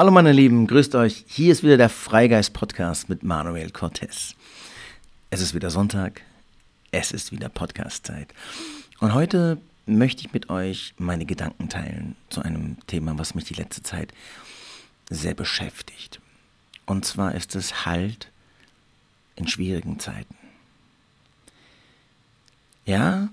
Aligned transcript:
Hallo 0.00 0.12
meine 0.12 0.32
Lieben, 0.32 0.66
grüßt 0.66 0.94
euch. 0.94 1.26
Hier 1.28 1.52
ist 1.52 1.62
wieder 1.62 1.76
der 1.76 1.90
Freigeist 1.90 2.54
Podcast 2.54 3.10
mit 3.10 3.22
Manuel 3.22 3.70
Cortez. 3.70 4.34
Es 5.28 5.42
ist 5.42 5.54
wieder 5.54 5.68
Sonntag, 5.68 6.22
es 6.90 7.12
ist 7.12 7.32
wieder 7.32 7.50
Podcast-Zeit. 7.50 8.32
Und 9.00 9.12
heute 9.12 9.58
möchte 9.84 10.24
ich 10.24 10.32
mit 10.32 10.48
euch 10.48 10.94
meine 10.96 11.26
Gedanken 11.26 11.68
teilen 11.68 12.16
zu 12.30 12.40
einem 12.40 12.78
Thema, 12.86 13.18
was 13.18 13.34
mich 13.34 13.44
die 13.44 13.52
letzte 13.52 13.82
Zeit 13.82 14.14
sehr 15.10 15.34
beschäftigt. 15.34 16.18
Und 16.86 17.04
zwar 17.04 17.34
ist 17.34 17.54
es 17.54 17.84
Halt 17.84 18.30
in 19.36 19.48
schwierigen 19.48 19.98
Zeiten. 19.98 20.34
Ja, 22.86 23.28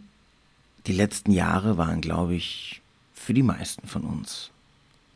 die 0.85 0.91
letzten 0.91 1.31
Jahre 1.31 1.77
waren, 1.77 2.01
glaube 2.01 2.35
ich, 2.35 2.81
für 3.13 3.33
die 3.33 3.41
meisten 3.41 3.87
von 3.87 4.01
uns 4.01 4.51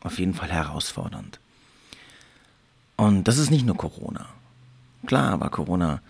auf 0.00 0.18
jeden 0.18 0.32
Fall 0.32 0.50
herausfordernd. 0.50 1.41
Und 3.02 3.26
das 3.26 3.38
ist 3.38 3.50
nicht 3.50 3.66
nur 3.66 3.76
Corona. 3.76 4.28
Klar 5.06 5.40
war 5.40 5.50
Corona 5.50 6.00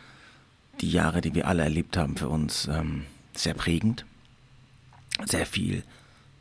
die 0.83 0.91
Jahre, 0.91 1.23
die 1.23 1.35
wir 1.35 1.47
alle 1.47 1.63
erlebt 1.63 1.97
haben, 1.97 2.19
für 2.19 2.29
uns 2.29 2.69
ähm, 2.71 3.07
sehr 3.35 3.55
prägend. 3.55 4.05
Sehr 5.25 5.47
viel 5.47 5.85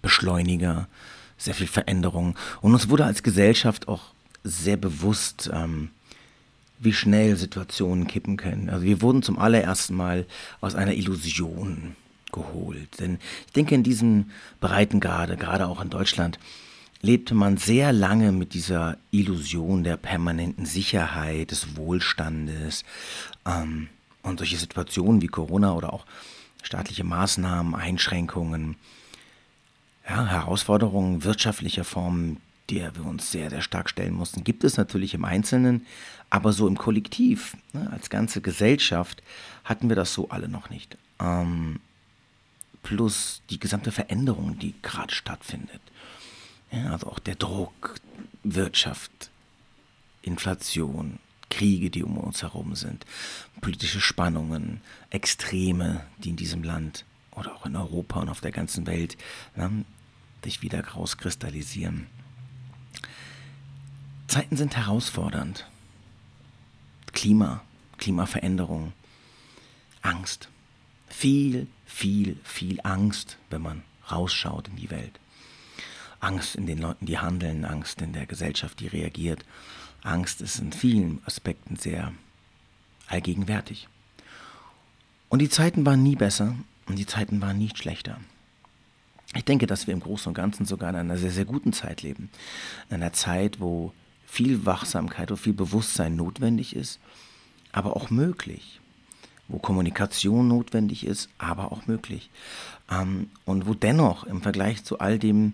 Beschleuniger, 0.02 0.90
sehr 1.38 1.54
viel 1.54 1.68
Veränderung. 1.68 2.36
Und 2.60 2.74
uns 2.74 2.90
wurde 2.90 3.06
als 3.06 3.24
Gesellschaft 3.24 3.88
auch 3.88 4.14
sehr 4.44 4.76
bewusst, 4.76 5.50
ähm, 5.54 5.92
wie 6.80 6.92
schnell 6.92 7.38
Situationen 7.38 8.08
kippen 8.08 8.36
können. 8.36 8.70
Also 8.70 8.84
wir 8.84 9.02
wurden 9.02 9.24
zum 9.24 9.40
allerersten 9.40 9.96
Mal 9.96 10.26
aus 10.60 10.76
einer 10.76 10.96
Illusion 10.96 11.96
geholt. 12.34 13.00
Denn 13.00 13.20
ich 13.48 13.54
denke, 13.54 13.74
in 13.74 13.84
diesem 13.84 14.32
Breitengrade, 14.60 15.38
gerade 15.38 15.68
auch 15.68 15.80
in 15.80 15.90
Deutschland, 15.90 16.40
lebte 17.02 17.34
man 17.34 17.58
sehr 17.58 17.92
lange 17.92 18.32
mit 18.32 18.54
dieser 18.54 18.98
Illusion 19.10 19.84
der 19.84 19.98
permanenten 19.98 20.66
Sicherheit, 20.66 21.52
des 21.52 21.76
Wohlstandes 21.76 22.84
ähm, 23.46 23.90
und 24.22 24.38
solche 24.38 24.58
Situationen 24.58 25.22
wie 25.22 25.28
Corona 25.28 25.74
oder 25.74 25.94
auch 25.94 26.06
staatliche 26.64 27.04
Maßnahmen, 27.04 27.76
Einschränkungen, 27.76 28.76
ja, 30.08 30.26
Herausforderungen 30.26 31.24
wirtschaftlicher 31.24 31.84
Formen, 31.84 32.38
der 32.70 32.96
wir 32.96 33.06
uns 33.06 33.32
sehr, 33.32 33.50
sehr 33.50 33.62
stark 33.62 33.90
stellen 33.90 34.14
mussten, 34.14 34.44
gibt 34.44 34.64
es 34.64 34.78
natürlich 34.78 35.14
im 35.14 35.26
Einzelnen, 35.26 35.86
aber 36.30 36.54
so 36.54 36.68
im 36.68 36.78
Kollektiv, 36.78 37.58
ne, 37.74 37.90
als 37.92 38.10
ganze 38.10 38.42
Gesellschaft, 38.42 39.22
hatten 39.64 39.90
wir 39.90 39.96
das 39.96 40.14
so 40.14 40.30
alle 40.30 40.48
noch 40.48 40.70
nicht. 40.70 40.98
Ähm, 41.20 41.80
plus 42.84 43.42
die 43.50 43.60
gesamte 43.60 43.92
Veränderung, 43.92 44.58
die 44.58 44.74
gerade 44.82 45.14
stattfindet. 45.14 45.82
Ja, 46.72 46.92
also 46.92 47.08
auch 47.08 47.20
der 47.20 47.36
Druck, 47.36 47.96
Wirtschaft, 48.44 49.30
Inflation, 50.22 51.20
Kriege, 51.50 51.90
die 51.90 52.04
um 52.04 52.18
uns 52.18 52.42
herum 52.42 52.76
sind, 52.76 53.06
politische 53.60 54.00
Spannungen, 54.00 54.82
Extreme, 55.10 56.06
die 56.20 56.30
in 56.30 56.38
diesem 56.38 56.64
Land 56.64 57.06
oder 57.32 57.56
auch 57.56 57.66
in 57.66 57.76
Europa 57.76 58.22
und 58.22 58.30
auf 58.30 58.42
der 58.42 58.52
ganzen 58.52 58.88
Welt 58.88 59.18
ne, 59.56 59.86
sich 60.44 60.62
wieder 60.62 60.86
rauskristallisieren. 60.86 62.08
Zeiten 64.28 64.56
sind 64.56 64.78
herausfordernd. 64.78 65.68
Klima, 67.12 67.62
Klimaveränderung, 67.98 68.94
Angst. 70.02 70.48
Viel, 71.10 71.68
viel, 71.86 72.40
viel 72.44 72.80
Angst, 72.84 73.38
wenn 73.50 73.62
man 73.62 73.84
rausschaut 74.10 74.70
in 74.70 74.78
die 74.78 74.90
Welt. 74.90 75.20
Angst 76.22 76.56
in 76.56 76.68
den 76.68 76.78
Leuten, 76.78 77.06
die 77.06 77.18
handeln, 77.18 77.66
Angst 77.66 78.02
in 78.02 78.14
der 78.14 78.26
Gesellschaft, 78.26 78.80
die 78.80 78.88
reagiert. 78.88 79.44
Angst 80.04 80.42
ist 80.42 80.60
in 80.60 80.72
vielen 80.72 81.22
Aspekten 81.26 81.76
sehr 81.76 82.14
allgegenwärtig. 83.08 83.88
Und 85.30 85.40
die 85.40 85.50
Zeiten 85.50 85.86
waren 85.86 86.04
nie 86.04 86.16
besser 86.16 86.56
und 86.86 86.98
die 86.98 87.06
Zeiten 87.06 87.42
waren 87.42 87.58
nicht 87.58 87.78
schlechter. 87.78 88.20
Ich 89.34 89.46
denke, 89.46 89.66
dass 89.66 89.88
wir 89.88 89.94
im 89.94 90.02
Großen 90.02 90.30
und 90.30 90.34
Ganzen 90.34 90.66
sogar 90.66 90.90
in 90.90 90.96
einer 90.96 91.18
sehr, 91.18 91.32
sehr 91.32 91.46
guten 91.46 91.74
Zeit 91.74 92.02
leben. 92.02 92.30
In 92.90 92.96
einer 92.96 93.14
Zeit, 93.14 93.60
wo 93.60 93.94
viel 94.26 94.66
Wachsamkeit 94.66 95.32
und 95.32 95.38
viel 95.38 95.54
Bewusstsein 95.54 96.16
notwendig 96.16 96.76
ist, 96.76 97.00
aber 97.72 97.96
auch 97.96 98.10
möglich. 98.10 98.82
Wo 99.48 99.58
Kommunikation 99.58 100.48
notwendig 100.48 101.06
ist, 101.06 101.30
aber 101.38 101.72
auch 101.72 101.88
möglich. 101.88 102.30
Ähm, 102.90 103.30
und 103.46 103.68
wo 103.68 103.74
dennoch 103.74 104.26
im 104.26 104.42
Vergleich 104.42 104.84
zu 104.84 105.00
all 105.00 105.18
dem 105.18 105.54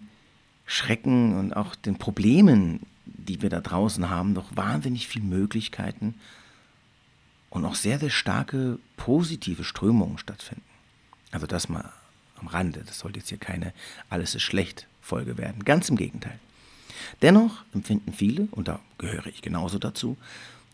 Schrecken 0.68 1.40
und 1.40 1.56
auch 1.56 1.76
den 1.76 1.98
Problemen, 1.98 2.82
die 3.06 3.42
wir 3.42 3.50
da 3.50 3.62
draußen 3.62 4.10
haben, 4.10 4.36
doch 4.36 4.56
wahnsinnig 4.56 5.08
viele 5.08 5.26
Möglichkeiten 5.26 6.16
und 7.50 7.66
auch 7.66 7.76
sehr, 7.76 7.98
sehr 8.00 8.10
starke 8.10 8.78
positive 8.98 9.64
Strömungen 9.64 10.18
stattfinden. 10.18 10.64
Also 11.32 11.48
das 11.48 11.70
mal 11.70 11.92
am 12.36 12.48
Rande, 12.48 12.84
das 12.86 13.00
sollte 13.00 13.20
jetzt 13.20 13.30
hier 13.30 13.38
keine 13.38 13.74
Alles 14.10 14.36
ist 14.36 14.44
schlecht 14.44 14.88
Folge 15.02 15.38
werden. 15.38 15.64
Ganz 15.64 15.90
im 15.90 15.96
Gegenteil. 15.96 16.38
Dennoch 17.22 17.64
empfinden 17.74 18.12
viele, 18.12 18.48
und 18.52 18.68
da 18.68 18.82
gehöre 18.98 19.28
ich 19.28 19.42
genauso 19.42 19.80
dazu, 19.80 20.18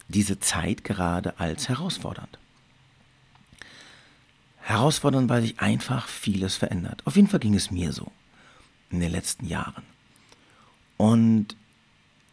diese 0.07 0.39
Zeit 0.39 0.83
gerade 0.83 1.39
als 1.39 1.69
herausfordernd. 1.69 2.39
Herausfordernd, 4.61 5.29
weil 5.29 5.43
sich 5.43 5.59
einfach 5.59 6.07
vieles 6.07 6.55
verändert. 6.55 7.03
Auf 7.05 7.15
jeden 7.15 7.27
Fall 7.27 7.39
ging 7.39 7.53
es 7.53 7.69
mir 7.69 7.93
so 7.93 8.11
in 8.93 8.99
den 8.99 9.11
letzten 9.11 9.45
Jahren. 9.45 9.83
Und 10.97 11.57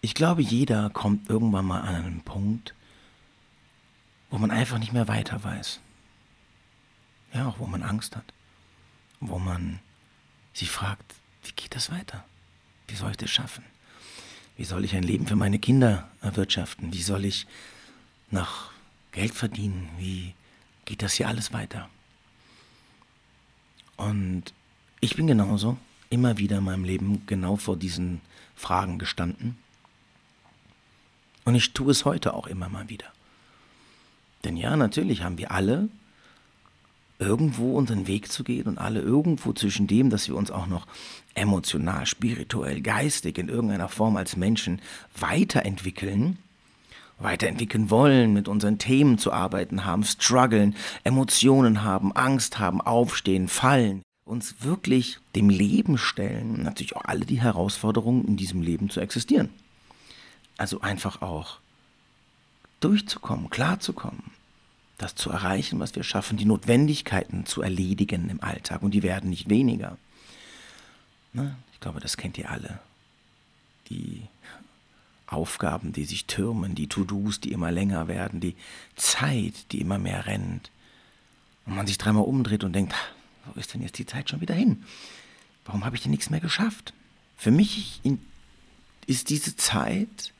ich 0.00 0.14
glaube, 0.14 0.42
jeder 0.42 0.90
kommt 0.90 1.28
irgendwann 1.28 1.64
mal 1.64 1.80
an 1.80 1.94
einen 1.94 2.20
Punkt, 2.20 2.74
wo 4.30 4.38
man 4.38 4.50
einfach 4.50 4.78
nicht 4.78 4.92
mehr 4.92 5.08
weiter 5.08 5.42
weiß. 5.42 5.80
Ja, 7.34 7.48
auch 7.48 7.58
wo 7.58 7.66
man 7.66 7.82
Angst 7.82 8.16
hat. 8.16 8.32
Wo 9.20 9.38
man 9.38 9.80
sich 10.54 10.70
fragt, 10.70 11.14
wie 11.42 11.52
geht 11.52 11.74
das 11.74 11.90
weiter? 11.90 12.24
Wie 12.86 12.94
soll 12.94 13.10
ich 13.10 13.16
das 13.16 13.30
schaffen? 13.30 13.64
Wie 14.56 14.64
soll 14.64 14.84
ich 14.84 14.94
ein 14.94 15.02
Leben 15.02 15.26
für 15.26 15.36
meine 15.36 15.58
Kinder 15.58 16.08
erwirtschaften? 16.22 16.92
Wie 16.92 17.02
soll 17.02 17.24
ich 17.24 17.46
noch 18.30 18.70
Geld 19.12 19.34
verdienen? 19.34 19.88
Wie 19.98 20.34
geht 20.84 21.02
das 21.02 21.14
hier 21.14 21.28
alles 21.28 21.52
weiter? 21.52 21.88
Und 23.96 24.54
ich 25.00 25.16
bin 25.16 25.26
genauso 25.26 25.78
immer 26.10 26.38
wieder 26.38 26.58
in 26.58 26.64
meinem 26.64 26.84
Leben 26.84 27.22
genau 27.26 27.56
vor 27.56 27.76
diesen 27.76 28.20
Fragen 28.56 28.98
gestanden. 28.98 29.56
Und 31.44 31.54
ich 31.54 31.72
tue 31.72 31.92
es 31.92 32.04
heute 32.04 32.34
auch 32.34 32.46
immer 32.46 32.68
mal 32.68 32.88
wieder. 32.88 33.06
Denn 34.44 34.56
ja, 34.56 34.76
natürlich 34.76 35.22
haben 35.22 35.38
wir 35.38 35.52
alle 35.52 35.88
irgendwo 37.18 37.76
unseren 37.76 38.06
Weg 38.06 38.32
zu 38.32 38.42
gehen 38.42 38.66
und 38.66 38.78
alle 38.78 39.00
irgendwo 39.00 39.52
zwischen 39.52 39.86
dem, 39.86 40.10
dass 40.10 40.28
wir 40.28 40.36
uns 40.36 40.50
auch 40.50 40.66
noch 40.66 40.86
emotional, 41.34 42.06
spirituell, 42.06 42.80
geistig 42.80 43.38
in 43.38 43.48
irgendeiner 43.48 43.88
Form 43.88 44.16
als 44.16 44.36
Menschen 44.36 44.80
weiterentwickeln, 45.16 46.38
weiterentwickeln 47.18 47.90
wollen, 47.90 48.32
mit 48.32 48.48
unseren 48.48 48.78
Themen 48.78 49.18
zu 49.18 49.32
arbeiten 49.32 49.84
haben, 49.84 50.04
strugglen, 50.04 50.74
Emotionen 51.04 51.84
haben, 51.84 52.12
Angst 52.16 52.58
haben, 52.58 52.80
aufstehen, 52.80 53.48
fallen, 53.48 54.02
uns 54.30 54.62
wirklich 54.62 55.18
dem 55.34 55.50
Leben 55.50 55.98
stellen, 55.98 56.62
natürlich 56.62 56.96
auch 56.96 57.04
alle 57.04 57.26
die 57.26 57.40
Herausforderungen 57.40 58.24
in 58.26 58.36
diesem 58.36 58.62
Leben 58.62 58.88
zu 58.88 59.00
existieren. 59.00 59.50
Also 60.56 60.80
einfach 60.80 61.20
auch 61.20 61.58
durchzukommen, 62.80 63.50
klarzukommen, 63.50 64.22
das 64.98 65.14
zu 65.14 65.30
erreichen, 65.30 65.80
was 65.80 65.94
wir 65.96 66.04
schaffen, 66.04 66.38
die 66.38 66.44
Notwendigkeiten 66.44 67.44
zu 67.44 67.60
erledigen 67.60 68.30
im 68.30 68.42
Alltag 68.42 68.82
und 68.82 68.92
die 68.92 69.02
werden 69.02 69.30
nicht 69.30 69.50
weniger. 69.50 69.98
Ne? 71.32 71.56
Ich 71.72 71.80
glaube, 71.80 72.00
das 72.00 72.16
kennt 72.16 72.38
ihr 72.38 72.50
alle. 72.50 72.78
Die 73.88 74.22
Aufgaben, 75.26 75.92
die 75.92 76.04
sich 76.04 76.26
türmen, 76.26 76.74
die 76.74 76.86
To-Dos, 76.86 77.40
die 77.40 77.52
immer 77.52 77.70
länger 77.70 78.08
werden, 78.08 78.40
die 78.40 78.56
Zeit, 78.96 79.72
die 79.72 79.80
immer 79.80 79.98
mehr 79.98 80.26
rennt. 80.26 80.70
Und 81.66 81.76
man 81.76 81.86
sich 81.86 81.98
dreimal 81.98 82.24
umdreht 82.24 82.64
und 82.64 82.72
denkt, 82.72 82.94
wo 83.46 83.58
ist 83.58 83.74
denn 83.74 83.82
jetzt 83.82 83.98
die 83.98 84.06
Zeit 84.06 84.30
schon 84.30 84.40
wieder 84.40 84.54
hin? 84.54 84.84
Warum 85.64 85.84
habe 85.84 85.96
ich 85.96 86.02
denn 86.02 86.10
nichts 86.10 86.30
mehr 86.30 86.40
geschafft? 86.40 86.92
Für 87.36 87.50
mich 87.50 88.00
ist 89.06 89.30
diese 89.30 89.56
Zeit 89.56 90.32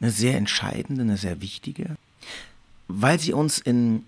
eine 0.00 0.10
sehr 0.10 0.36
entscheidende, 0.36 1.02
eine 1.02 1.16
sehr 1.16 1.40
wichtige, 1.40 1.96
weil 2.88 3.18
sie 3.18 3.32
uns 3.32 3.58
in, 3.58 4.04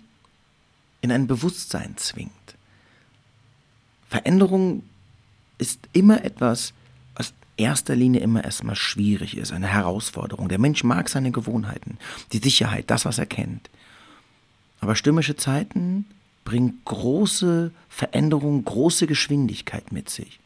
in 1.01 1.13
ein 1.13 1.27
Bewusstsein 1.27 1.97
zwingt. 1.97 2.33
Veränderung 4.09 4.83
ist 5.59 5.89
immer 5.93 6.25
etwas, 6.25 6.73
was 7.15 7.33
in 7.57 7.65
erster 7.65 7.95
Linie 7.95 8.21
immer 8.21 8.45
erstmal 8.45 8.77
schwierig 8.77 9.37
ist, 9.37 9.53
eine 9.53 9.69
Herausforderung. 9.69 10.49
Der 10.49 10.59
Mensch 10.59 10.83
mag 10.85 11.09
seine 11.09 11.31
Gewohnheiten, 11.31 11.99
die 12.33 12.39
Sicherheit, 12.39 12.91
das, 12.91 13.05
was 13.05 13.19
er 13.19 13.27
kennt. 13.27 13.71
Aber 14.81 14.97
stürmische 14.97 15.37
Zeiten 15.37 16.07
bringt 16.45 16.85
große 16.85 17.73
Veränderung, 17.89 18.65
große 18.65 19.07
Geschwindigkeit 19.07 19.93
mit 19.93 20.11
sich. 20.11 20.41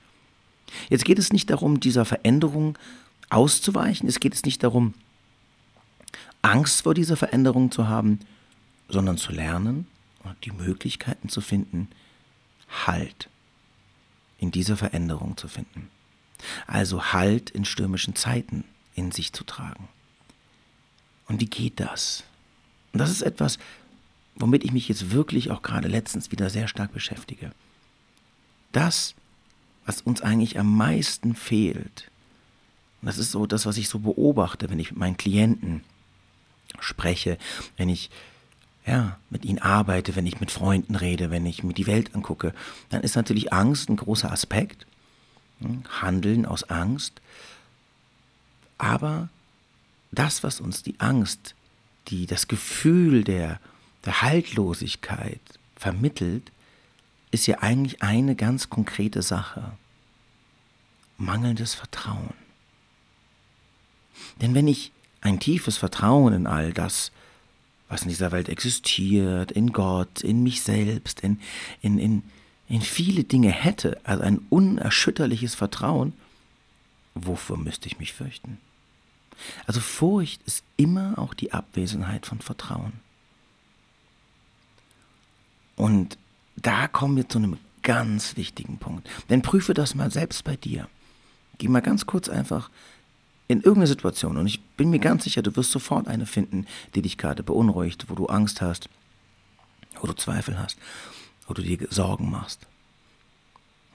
Jetzt 0.89 1.05
geht 1.05 1.19
es 1.19 1.33
nicht 1.33 1.51
darum, 1.51 1.81
dieser 1.81 2.05
Veränderung 2.05 2.79
auszuweichen. 3.31 4.09
Es 4.09 4.21
geht 4.21 4.35
jetzt 4.35 4.47
nicht 4.47 4.63
darum, 4.63 4.95
Angst 6.43 6.83
vor 6.83 6.95
dieser 6.95 7.17
Veränderung 7.17 7.71
zu 7.71 7.89
haben, 7.89 8.21
sondern 8.89 9.19
zu 9.19 9.33
lernen 9.33 9.87
und 10.25 10.37
die 10.45 10.53
Möglichkeiten 10.53 11.29
zu 11.29 11.41
finden, 11.41 11.89
Halt 12.87 13.31
in 14.39 14.51
dieser 14.51 14.77
Veränderung 14.77 15.39
zu 15.39 15.49
finden. 15.49 15.89
Also 16.67 17.13
Halt 17.13 17.49
in 17.51 17.65
stürmischen 17.65 18.15
Zeiten 18.15 18.65
in 18.95 19.11
sich 19.11 19.33
zu 19.33 19.43
tragen. 19.45 19.89
Und 21.29 21.41
wie 21.41 21.47
geht 21.47 21.81
das? 21.81 22.25
Und 22.93 22.99
das 22.99 23.11
ist 23.11 23.23
etwas, 23.23 23.59
womit 24.39 24.65
ich 24.65 24.73
mich 24.73 24.89
jetzt 24.89 25.11
wirklich 25.11 25.51
auch 25.51 25.63
gerade 25.63 25.89
letztens 25.89 26.31
wieder 26.31 26.51
sehr 26.51 26.69
stark 26.69 26.93
beschäftige. 26.93 27.53
Das, 28.73 29.15
was 29.87 30.01
uns 30.03 30.23
eigentlich 30.23 30.59
am 30.59 30.77
meisten 30.77 31.35
fehlt, 31.35 32.11
und 33.01 33.07
das 33.07 33.19
ist 33.19 33.31
so 33.31 33.47
das, 33.47 33.67
was 33.67 33.77
ich 33.77 33.89
so 33.89 34.01
beobachte, 34.01 34.71
wenn 34.71 34.79
ich 34.79 34.91
mit 34.91 34.99
meinen 34.99 35.17
Klienten 35.17 35.83
spreche, 36.81 37.39
wenn 37.77 37.89
ich 37.89 38.11
ja, 38.87 39.19
mit 39.29 39.45
ihnen 39.45 39.59
arbeite, 39.59 40.17
wenn 40.17 40.27
ich 40.27 40.41
mit 40.41 40.51
Freunden 40.51 40.95
rede, 40.95 41.31
wenn 41.31 41.45
ich 41.45 41.63
mir 41.63 41.75
die 41.75 41.87
Welt 41.87 42.15
angucke, 42.15 42.55
dann 42.89 43.03
ist 43.03 43.17
natürlich 43.17 43.53
Angst 43.53 43.91
ein 43.91 43.97
großer 43.97 44.33
Aspekt. 44.33 44.87
Hm, 45.61 45.83
Handeln 46.01 46.47
aus 46.47 46.65
Angst. 46.65 47.21
Aber 48.79 49.29
das, 50.11 50.43
was 50.43 50.61
uns 50.61 50.83
die 50.83 50.99
Angst, 50.99 51.55
die, 52.09 52.27
das 52.27 52.49
Gefühl 52.49 53.25
der, 53.25 53.61
der 54.05 54.23
Haltlosigkeit 54.23 55.41
vermittelt, 55.77 56.53
ist 57.31 57.47
ja 57.47 57.59
eigentlich 57.59 58.03
eine 58.03 58.35
ganz 58.35 58.71
konkrete 58.71 59.23
Sache. 59.23 59.73
Mangelndes 61.19 61.75
Vertrauen. 61.75 62.35
Denn 64.41 64.55
wenn 64.55 64.69
ich 64.69 64.93
ein 65.21 65.41
tiefes 65.41 65.77
Vertrauen 65.77 66.33
in 66.33 66.47
all 66.47 66.73
das, 66.73 67.13
was 67.89 68.03
in 68.03 68.09
dieser 68.09 68.33
Welt 68.33 68.49
existiert, 68.49 69.51
in 69.51 69.73
Gott, 69.73 70.23
in 70.23 70.43
mich 70.43 70.63
selbst, 70.63 71.21
in, 71.21 71.41
in, 71.81 71.99
in, 71.99 72.23
in 72.69 72.83
viele 72.83 73.25
Dinge 73.25 73.51
hätte, 73.51 74.01
also 74.05 74.23
ein 74.23 74.41
unerschütterliches 74.51 75.55
Vertrauen, 75.55 76.13
wofür 77.15 77.57
müsste 77.57 77.89
ich 77.89 77.99
mich 77.99 78.13
fürchten? 78.13 78.59
Also 79.67 79.81
Furcht 79.81 80.43
ist 80.43 80.65
immer 80.77 81.19
auch 81.19 81.35
die 81.35 81.53
Abwesenheit 81.53 82.27
von 82.27 82.41
Vertrauen. 82.41 82.93
Und 85.79 86.19
da 86.57 86.89
kommen 86.89 87.17
wir 87.17 87.29
zu 87.29 87.39
einem 87.39 87.57
ganz 87.83 88.37
wichtigen 88.37 88.79
Punkt. 88.79 89.09
Denn 89.31 89.43
prüfe 89.43 89.75
das 89.75 89.95
mal 89.95 90.11
selbst 90.11 90.43
bei 90.45 90.57
dir. 90.57 90.89
Geh 91.57 91.69
mal 91.69 91.81
ganz 91.81 92.05
kurz 92.05 92.29
einfach 92.29 92.69
in 93.47 93.59
irgendeine 93.59 93.87
Situation, 93.87 94.37
und 94.37 94.47
ich 94.47 94.61
bin 94.61 94.91
mir 94.91 94.99
ganz 94.99 95.25
sicher, 95.25 95.41
du 95.41 95.57
wirst 95.57 95.71
sofort 95.71 96.07
eine 96.07 96.27
finden, 96.27 96.67
die 96.95 97.01
dich 97.01 97.17
gerade 97.17 97.43
beunruhigt, 97.43 98.11
wo 98.11 98.15
du 98.15 98.27
Angst 98.27 98.61
hast, 98.61 98.91
wo 100.01 100.07
du 100.07 100.13
Zweifel 100.13 100.59
hast, 100.59 100.77
wo 101.47 101.55
du 101.55 101.63
dir 101.63 101.87
Sorgen 101.89 102.31
machst. 102.31 102.67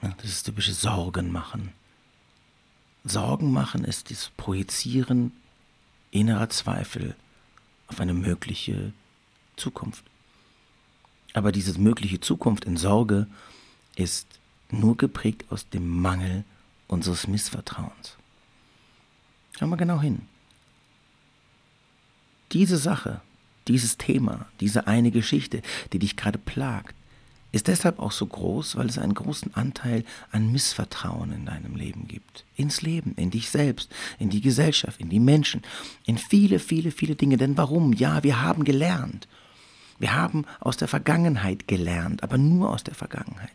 das 0.00 0.24
ist 0.24 0.44
typische 0.44 0.72
Sorgen 0.72 1.30
machen. 1.30 1.72
Sorgen 3.04 3.52
machen 3.52 3.84
ist 3.84 4.10
das 4.10 4.30
Projizieren 4.36 5.32
innerer 6.10 6.48
Zweifel 6.48 7.14
auf 7.86 8.00
eine 8.00 8.14
mögliche 8.14 8.92
Zukunft. 9.56 10.04
Aber 11.34 11.52
diese 11.52 11.78
mögliche 11.78 12.20
Zukunft 12.20 12.64
in 12.64 12.78
Sorge 12.78 13.26
ist 13.96 14.26
nur 14.70 14.96
geprägt 14.96 15.44
aus 15.50 15.68
dem 15.68 16.00
Mangel 16.00 16.44
unseres 16.86 17.28
Missvertrauens. 17.28 18.16
Schau 19.58 19.66
mal 19.66 19.76
genau 19.76 20.00
hin. 20.00 20.22
Diese 22.52 22.76
Sache, 22.76 23.20
dieses 23.68 23.98
Thema, 23.98 24.46
diese 24.60 24.86
eine 24.86 25.10
Geschichte, 25.10 25.60
die 25.92 25.98
dich 25.98 26.16
gerade 26.16 26.38
plagt, 26.38 26.94
ist 27.50 27.68
deshalb 27.68 28.00
auch 28.00 28.10
so 28.10 28.26
groß, 28.26 28.76
weil 28.76 28.86
es 28.86 28.98
einen 28.98 29.14
großen 29.14 29.54
Anteil 29.54 30.04
an 30.32 30.50
Missvertrauen 30.50 31.32
in 31.32 31.46
deinem 31.46 31.76
Leben 31.76 32.08
gibt. 32.08 32.44
Ins 32.56 32.82
Leben, 32.82 33.14
in 33.16 33.30
dich 33.30 33.48
selbst, 33.48 33.92
in 34.18 34.28
die 34.28 34.40
Gesellschaft, 34.40 35.00
in 35.00 35.08
die 35.08 35.20
Menschen, 35.20 35.62
in 36.04 36.18
viele, 36.18 36.58
viele, 36.58 36.90
viele 36.90 37.14
Dinge. 37.14 37.36
Denn 37.36 37.56
warum? 37.56 37.92
Ja, 37.92 38.24
wir 38.24 38.42
haben 38.42 38.64
gelernt. 38.64 39.28
Wir 39.98 40.14
haben 40.14 40.44
aus 40.60 40.76
der 40.76 40.88
Vergangenheit 40.88 41.68
gelernt, 41.68 42.22
aber 42.22 42.38
nur 42.38 42.70
aus 42.70 42.84
der 42.84 42.94
Vergangenheit. 42.94 43.54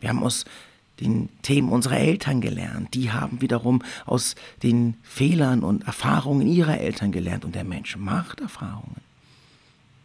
Wir 0.00 0.08
haben 0.08 0.22
aus 0.22 0.44
den 1.00 1.28
Themen 1.42 1.68
unserer 1.68 1.98
Eltern 1.98 2.40
gelernt. 2.40 2.94
Die 2.94 3.12
haben 3.12 3.40
wiederum 3.40 3.82
aus 4.06 4.34
den 4.62 4.96
Fehlern 5.02 5.62
und 5.62 5.86
Erfahrungen 5.86 6.46
ihrer 6.46 6.78
Eltern 6.78 7.12
gelernt. 7.12 7.44
Und 7.44 7.54
der 7.54 7.64
Mensch 7.64 7.96
macht 7.96 8.40
Erfahrungen. 8.40 9.00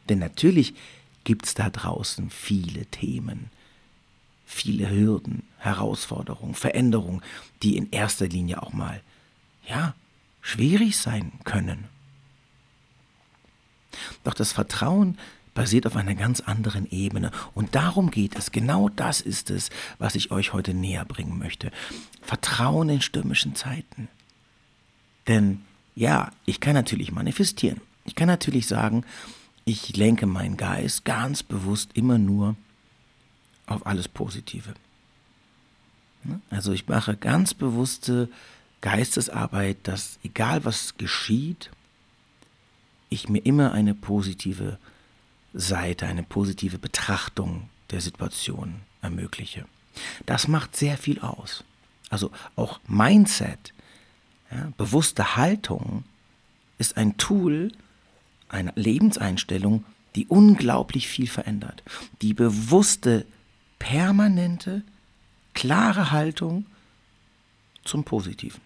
Denn 0.09 0.19
natürlich 0.19 0.73
gibt 1.23 1.45
es 1.45 1.53
da 1.53 1.69
draußen 1.69 2.29
viele 2.29 2.85
Themen, 2.87 3.49
viele 4.45 4.89
Hürden, 4.89 5.43
Herausforderungen, 5.57 6.55
Veränderungen, 6.55 7.21
die 7.63 7.77
in 7.77 7.89
erster 7.91 8.27
Linie 8.27 8.61
auch 8.61 8.73
mal, 8.73 9.01
ja, 9.67 9.93
schwierig 10.41 10.97
sein 10.97 11.31
können. 11.43 11.85
Doch 14.23 14.33
das 14.33 14.51
Vertrauen 14.51 15.17
basiert 15.53 15.85
auf 15.85 15.95
einer 15.95 16.15
ganz 16.15 16.39
anderen 16.39 16.89
Ebene. 16.91 17.31
Und 17.53 17.75
darum 17.75 18.11
geht 18.11 18.35
es. 18.37 18.51
Genau 18.51 18.89
das 18.89 19.21
ist 19.21 19.49
es, 19.49 19.69
was 19.99 20.15
ich 20.15 20.31
euch 20.31 20.53
heute 20.53 20.73
näher 20.73 21.05
bringen 21.05 21.37
möchte. 21.37 21.71
Vertrauen 22.21 22.89
in 22.89 23.01
stürmischen 23.01 23.55
Zeiten. 23.55 24.07
Denn 25.27 25.61
ja, 25.95 26.31
ich 26.45 26.59
kann 26.59 26.73
natürlich 26.73 27.11
manifestieren. 27.11 27.81
Ich 28.05 28.15
kann 28.15 28.27
natürlich 28.27 28.67
sagen, 28.67 29.03
ich 29.65 29.95
lenke 29.95 30.25
meinen 30.25 30.57
Geist 30.57 31.05
ganz 31.05 31.43
bewusst 31.43 31.91
immer 31.93 32.17
nur 32.17 32.55
auf 33.67 33.85
alles 33.85 34.07
Positive. 34.07 34.73
Ne? 36.23 36.41
Also 36.49 36.71
ich 36.71 36.87
mache 36.87 37.15
ganz 37.15 37.53
bewusste 37.53 38.29
Geistesarbeit, 38.81 39.77
dass 39.83 40.17
egal 40.23 40.65
was 40.65 40.97
geschieht, 40.97 41.69
ich 43.11 43.29
mir 43.29 43.45
immer 43.45 43.73
eine 43.73 43.93
positive 43.93 44.79
Seite, 45.53 46.07
eine 46.07 46.23
positive 46.23 46.79
Betrachtung 46.79 47.69
der 47.91 48.01
Situation 48.01 48.81
ermögliche. 49.01 49.65
Das 50.25 50.47
macht 50.47 50.75
sehr 50.75 50.97
viel 50.97 51.19
aus. 51.19 51.63
Also 52.09 52.31
auch 52.55 52.79
Mindset, 52.87 53.73
ja, 54.49 54.71
bewusste 54.77 55.35
Haltung 55.35 56.05
ist 56.77 56.97
ein 56.97 57.17
Tool, 57.17 57.71
eine 58.47 58.71
Lebenseinstellung, 58.75 59.83
die 60.15 60.27
unglaublich 60.27 61.07
viel 61.07 61.27
verändert. 61.27 61.83
Die 62.21 62.33
bewusste, 62.33 63.25
permanente, 63.77 64.83
klare 65.53 66.11
Haltung 66.11 66.65
zum 67.83 68.03
Positiven. 68.03 68.61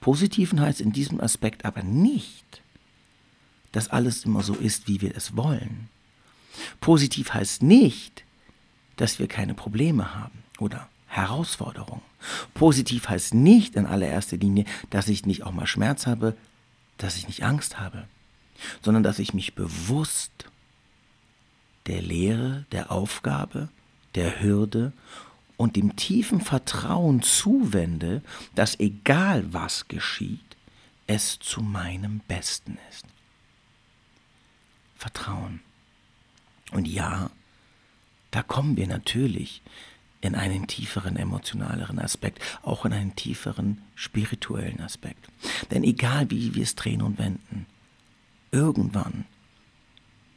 Positiven 0.00 0.60
heißt 0.60 0.82
in 0.82 0.92
diesem 0.92 1.20
Aspekt 1.20 1.64
aber 1.64 1.82
nicht, 1.82 2.62
dass 3.74 3.88
alles 3.88 4.24
immer 4.24 4.42
so 4.42 4.54
ist, 4.54 4.86
wie 4.86 5.00
wir 5.00 5.16
es 5.16 5.36
wollen. 5.36 5.88
Positiv 6.80 7.34
heißt 7.34 7.62
nicht, 7.62 8.24
dass 8.96 9.18
wir 9.18 9.26
keine 9.26 9.54
Probleme 9.54 10.14
haben 10.14 10.44
oder 10.60 10.88
Herausforderungen. 11.08 12.02
Positiv 12.54 13.08
heißt 13.08 13.34
nicht 13.34 13.74
in 13.74 13.86
allererster 13.86 14.36
Linie, 14.36 14.64
dass 14.90 15.08
ich 15.08 15.26
nicht 15.26 15.42
auch 15.42 15.52
mal 15.52 15.66
Schmerz 15.66 16.06
habe, 16.06 16.36
dass 16.98 17.16
ich 17.16 17.26
nicht 17.26 17.42
Angst 17.42 17.80
habe, 17.80 18.06
sondern 18.82 19.02
dass 19.02 19.18
ich 19.18 19.34
mich 19.34 19.54
bewusst 19.54 20.46
der 21.86 22.00
Lehre, 22.00 22.66
der 22.70 22.92
Aufgabe, 22.92 23.68
der 24.14 24.40
Hürde 24.40 24.92
und 25.56 25.74
dem 25.74 25.96
tiefen 25.96 26.40
Vertrauen 26.40 27.22
zuwende, 27.22 28.22
dass 28.54 28.78
egal 28.78 29.52
was 29.52 29.88
geschieht, 29.88 30.40
es 31.08 31.40
zu 31.40 31.60
meinem 31.60 32.20
Besten 32.28 32.78
ist. 32.90 33.04
Vertrauen. 35.04 35.60
Und 36.72 36.88
ja, 36.88 37.30
da 38.30 38.42
kommen 38.42 38.78
wir 38.78 38.86
natürlich 38.86 39.60
in 40.22 40.34
einen 40.34 40.66
tieferen 40.66 41.16
emotionaleren 41.16 41.98
Aspekt, 41.98 42.40
auch 42.62 42.86
in 42.86 42.94
einen 42.94 43.14
tieferen 43.14 43.82
spirituellen 43.94 44.80
Aspekt. 44.80 45.28
Denn 45.70 45.84
egal 45.84 46.30
wie 46.30 46.54
wir 46.54 46.62
es 46.62 46.74
drehen 46.74 47.02
und 47.02 47.18
wenden, 47.18 47.66
irgendwann, 48.50 49.26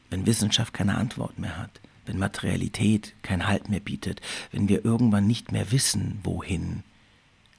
wenn 0.09 0.25
Wissenschaft 0.25 0.73
keine 0.73 0.97
Antwort 0.97 1.39
mehr 1.39 1.55
hat, 1.57 1.79
wenn 2.05 2.19
Materialität 2.19 3.13
keinen 3.21 3.47
Halt 3.47 3.69
mehr 3.69 3.79
bietet, 3.79 4.19
wenn 4.51 4.67
wir 4.67 4.83
irgendwann 4.83 5.27
nicht 5.27 5.53
mehr 5.53 5.71
wissen, 5.71 6.19
wohin, 6.23 6.83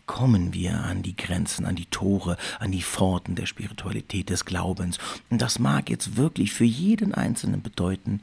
kommen 0.09 0.53
wir 0.53 0.83
an 0.83 1.03
die 1.05 1.17
Grenzen, 1.17 1.65
an 1.65 1.77
die 1.77 1.87
Tore, 1.87 2.37
an 2.59 2.73
die 2.73 2.83
Pforten 2.83 3.37
der 3.37 3.47
Spiritualität, 3.47 4.31
des 4.31 4.45
Glaubens. 4.45 4.99
Und 5.31 5.41
das 5.41 5.61
mag 5.61 5.89
jetzt 5.89 6.17
wirklich 6.17 6.53
für 6.53 6.65
jeden 6.65 7.15
Einzelnen 7.15 7.63
bedeuten, 7.63 8.21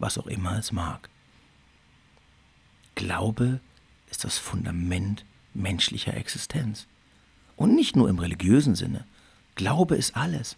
was 0.00 0.18
auch 0.18 0.26
immer 0.26 0.58
es 0.58 0.72
mag. 0.72 1.08
Glaube 2.96 3.60
ist 4.10 4.24
das 4.24 4.38
Fundament 4.38 5.24
menschlicher 5.54 6.14
Existenz. 6.14 6.86
Und 7.54 7.76
nicht 7.76 7.94
nur 7.94 8.08
im 8.08 8.18
religiösen 8.18 8.74
Sinne. 8.74 9.04
Glaube 9.54 9.96
ist 9.96 10.16
alles. 10.16 10.56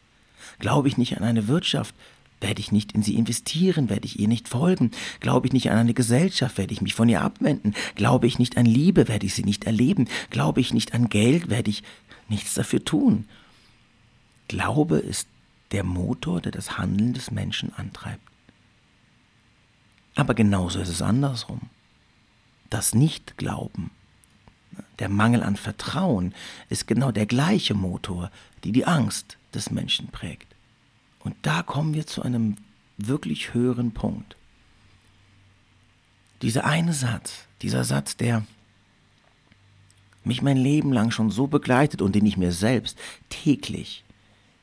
Glaube 0.58 0.88
ich 0.88 0.96
nicht 0.96 1.16
an 1.16 1.24
eine 1.24 1.48
Wirtschaft, 1.48 1.94
werde 2.40 2.60
ich 2.60 2.72
nicht 2.72 2.92
in 2.92 3.02
sie 3.02 3.16
investieren, 3.16 3.88
werde 3.88 4.06
ich 4.06 4.18
ihr 4.18 4.28
nicht 4.28 4.48
folgen. 4.48 4.92
Glaube 5.20 5.46
ich 5.46 5.52
nicht 5.52 5.70
an 5.70 5.78
eine 5.78 5.94
Gesellschaft, 5.94 6.58
werde 6.58 6.72
ich 6.72 6.82
mich 6.82 6.94
von 6.94 7.08
ihr 7.08 7.22
abwenden. 7.22 7.74
Glaube 7.94 8.26
ich 8.26 8.38
nicht 8.38 8.56
an 8.56 8.66
Liebe, 8.66 9.08
werde 9.08 9.26
ich 9.26 9.34
sie 9.34 9.44
nicht 9.44 9.64
erleben. 9.64 10.08
Glaube 10.30 10.60
ich 10.60 10.72
nicht 10.72 10.94
an 10.94 11.08
Geld, 11.08 11.50
werde 11.50 11.70
ich 11.70 11.82
nichts 12.28 12.54
dafür 12.54 12.84
tun. 12.84 13.26
Glaube 14.48 14.98
ist 14.98 15.28
der 15.72 15.84
Motor, 15.84 16.40
der 16.40 16.52
das 16.52 16.78
Handeln 16.78 17.12
des 17.12 17.30
Menschen 17.30 17.74
antreibt. 17.74 18.22
Aber 20.14 20.34
genauso 20.34 20.80
ist 20.80 20.88
es 20.88 21.02
andersrum. 21.02 21.60
Das 22.70 22.94
Nichtglauben, 22.94 23.90
der 24.98 25.08
Mangel 25.08 25.42
an 25.42 25.56
Vertrauen 25.56 26.34
ist 26.68 26.86
genau 26.86 27.12
der 27.12 27.26
gleiche 27.26 27.74
Motor, 27.74 28.30
die 28.64 28.72
die 28.72 28.84
Angst 28.84 29.38
des 29.54 29.70
Menschen 29.70 30.08
prägt. 30.08 30.54
Und 31.28 31.36
da 31.42 31.62
kommen 31.62 31.92
wir 31.92 32.06
zu 32.06 32.22
einem 32.22 32.56
wirklich 32.96 33.52
höheren 33.52 33.92
Punkt. 33.92 34.34
Dieser 36.40 36.64
eine 36.64 36.94
Satz, 36.94 37.44
dieser 37.60 37.84
Satz, 37.84 38.16
der 38.16 38.46
mich 40.24 40.40
mein 40.40 40.56
Leben 40.56 40.90
lang 40.90 41.10
schon 41.10 41.30
so 41.30 41.46
begleitet 41.46 42.00
und 42.00 42.14
den 42.14 42.24
ich 42.24 42.38
mir 42.38 42.50
selbst 42.50 42.98
täglich 43.28 44.04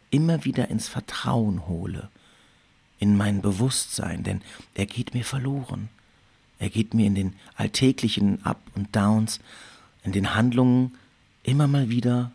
immer 0.10 0.44
wieder 0.44 0.70
ins 0.70 0.88
Vertrauen 0.88 1.68
hole, 1.68 2.10
in 2.98 3.16
mein 3.16 3.44
Bewusstsein, 3.44 4.24
denn 4.24 4.42
er 4.74 4.88
geht 4.88 5.14
mir 5.14 5.24
verloren. 5.24 5.90
Er 6.58 6.72
geht 6.72 6.96
mir 6.96 7.06
in 7.06 7.14
den 7.14 7.36
alltäglichen 7.58 8.44
Up 8.44 8.60
und 8.74 8.96
Downs, 8.96 9.40
in 10.02 10.14
den 10.14 10.34
Handlungen 10.34 10.96
immer 11.44 11.68
mal 11.68 11.90
wieder, 11.90 12.32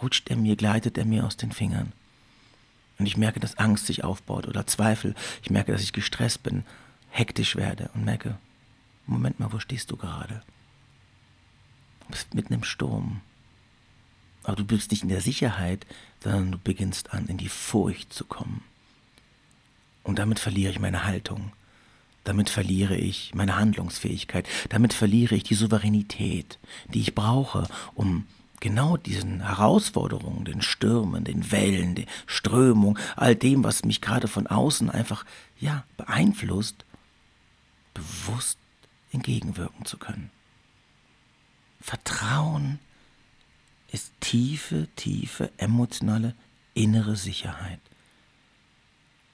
rutscht 0.00 0.30
er 0.30 0.36
mir, 0.36 0.56
gleitet 0.56 0.96
er 0.96 1.04
mir 1.04 1.26
aus 1.26 1.36
den 1.36 1.52
Fingern. 1.52 1.92
Und 3.02 3.06
ich 3.06 3.16
merke, 3.16 3.40
dass 3.40 3.58
Angst 3.58 3.86
sich 3.86 4.04
aufbaut 4.04 4.46
oder 4.46 4.64
Zweifel. 4.64 5.16
Ich 5.42 5.50
merke, 5.50 5.72
dass 5.72 5.82
ich 5.82 5.92
gestresst 5.92 6.44
bin, 6.44 6.62
hektisch 7.10 7.56
werde 7.56 7.90
und 7.94 8.04
merke, 8.04 8.38
Moment 9.08 9.40
mal, 9.40 9.52
wo 9.52 9.58
stehst 9.58 9.90
du 9.90 9.96
gerade? 9.96 10.40
Du 12.02 12.12
bist 12.12 12.32
mitten 12.32 12.54
im 12.54 12.62
Sturm. 12.62 13.20
Aber 14.44 14.54
du 14.54 14.64
bist 14.64 14.92
nicht 14.92 15.02
in 15.02 15.08
der 15.08 15.20
Sicherheit, 15.20 15.84
sondern 16.22 16.52
du 16.52 16.58
beginnst 16.58 17.12
an, 17.12 17.26
in 17.26 17.38
die 17.38 17.48
Furcht 17.48 18.12
zu 18.12 18.24
kommen. 18.24 18.62
Und 20.04 20.20
damit 20.20 20.38
verliere 20.38 20.70
ich 20.70 20.78
meine 20.78 21.04
Haltung. 21.04 21.50
Damit 22.22 22.50
verliere 22.50 22.94
ich 22.94 23.34
meine 23.34 23.56
Handlungsfähigkeit. 23.56 24.48
Damit 24.68 24.92
verliere 24.92 25.34
ich 25.34 25.42
die 25.42 25.56
Souveränität, 25.56 26.60
die 26.86 27.00
ich 27.00 27.16
brauche, 27.16 27.66
um 27.96 28.28
genau 28.62 28.96
diesen 28.96 29.40
Herausforderungen, 29.40 30.44
den 30.44 30.62
Stürmen, 30.62 31.24
den 31.24 31.50
Wellen, 31.50 31.96
der 31.96 32.06
Strömung, 32.26 32.96
all 33.16 33.34
dem, 33.34 33.64
was 33.64 33.84
mich 33.84 34.00
gerade 34.00 34.28
von 34.28 34.46
außen 34.46 34.88
einfach, 34.88 35.26
ja, 35.58 35.84
beeinflusst, 35.96 36.84
bewusst 37.92 38.58
entgegenwirken 39.10 39.84
zu 39.84 39.98
können. 39.98 40.30
Vertrauen 41.80 42.78
ist 43.90 44.12
tiefe, 44.20 44.86
tiefe 44.94 45.50
emotionale 45.56 46.36
innere 46.72 47.16
Sicherheit. 47.16 47.80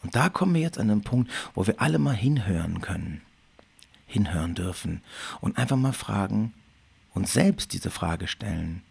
Und 0.02 0.16
da 0.16 0.30
kommen 0.30 0.54
wir 0.54 0.62
jetzt 0.62 0.78
an 0.78 0.88
den 0.88 1.02
Punkt, 1.02 1.30
wo 1.54 1.66
wir 1.66 1.82
alle 1.82 1.98
mal 1.98 2.16
hinhören 2.16 2.80
können, 2.80 3.20
hinhören 4.06 4.54
dürfen 4.54 5.02
und 5.42 5.58
einfach 5.58 5.76
mal 5.76 5.92
fragen, 5.92 6.54
uns 7.12 7.34
selbst 7.34 7.74
diese 7.74 7.90
Frage 7.90 8.26
stellen. 8.26 8.82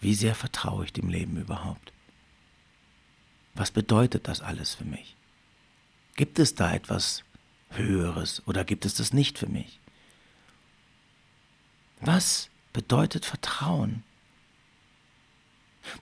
Wie 0.00 0.14
sehr 0.14 0.34
vertraue 0.34 0.84
ich 0.84 0.92
dem 0.92 1.08
Leben 1.08 1.36
überhaupt? 1.36 1.92
Was 3.54 3.70
bedeutet 3.70 4.28
das 4.28 4.40
alles 4.40 4.74
für 4.74 4.84
mich? 4.84 5.16
Gibt 6.14 6.38
es 6.38 6.54
da 6.54 6.72
etwas 6.72 7.24
Höheres 7.70 8.42
oder 8.46 8.64
gibt 8.64 8.84
es 8.84 8.94
das 8.94 9.12
nicht 9.12 9.38
für 9.38 9.48
mich? 9.48 9.80
Was 12.00 12.48
bedeutet 12.72 13.24
Vertrauen? 13.24 14.04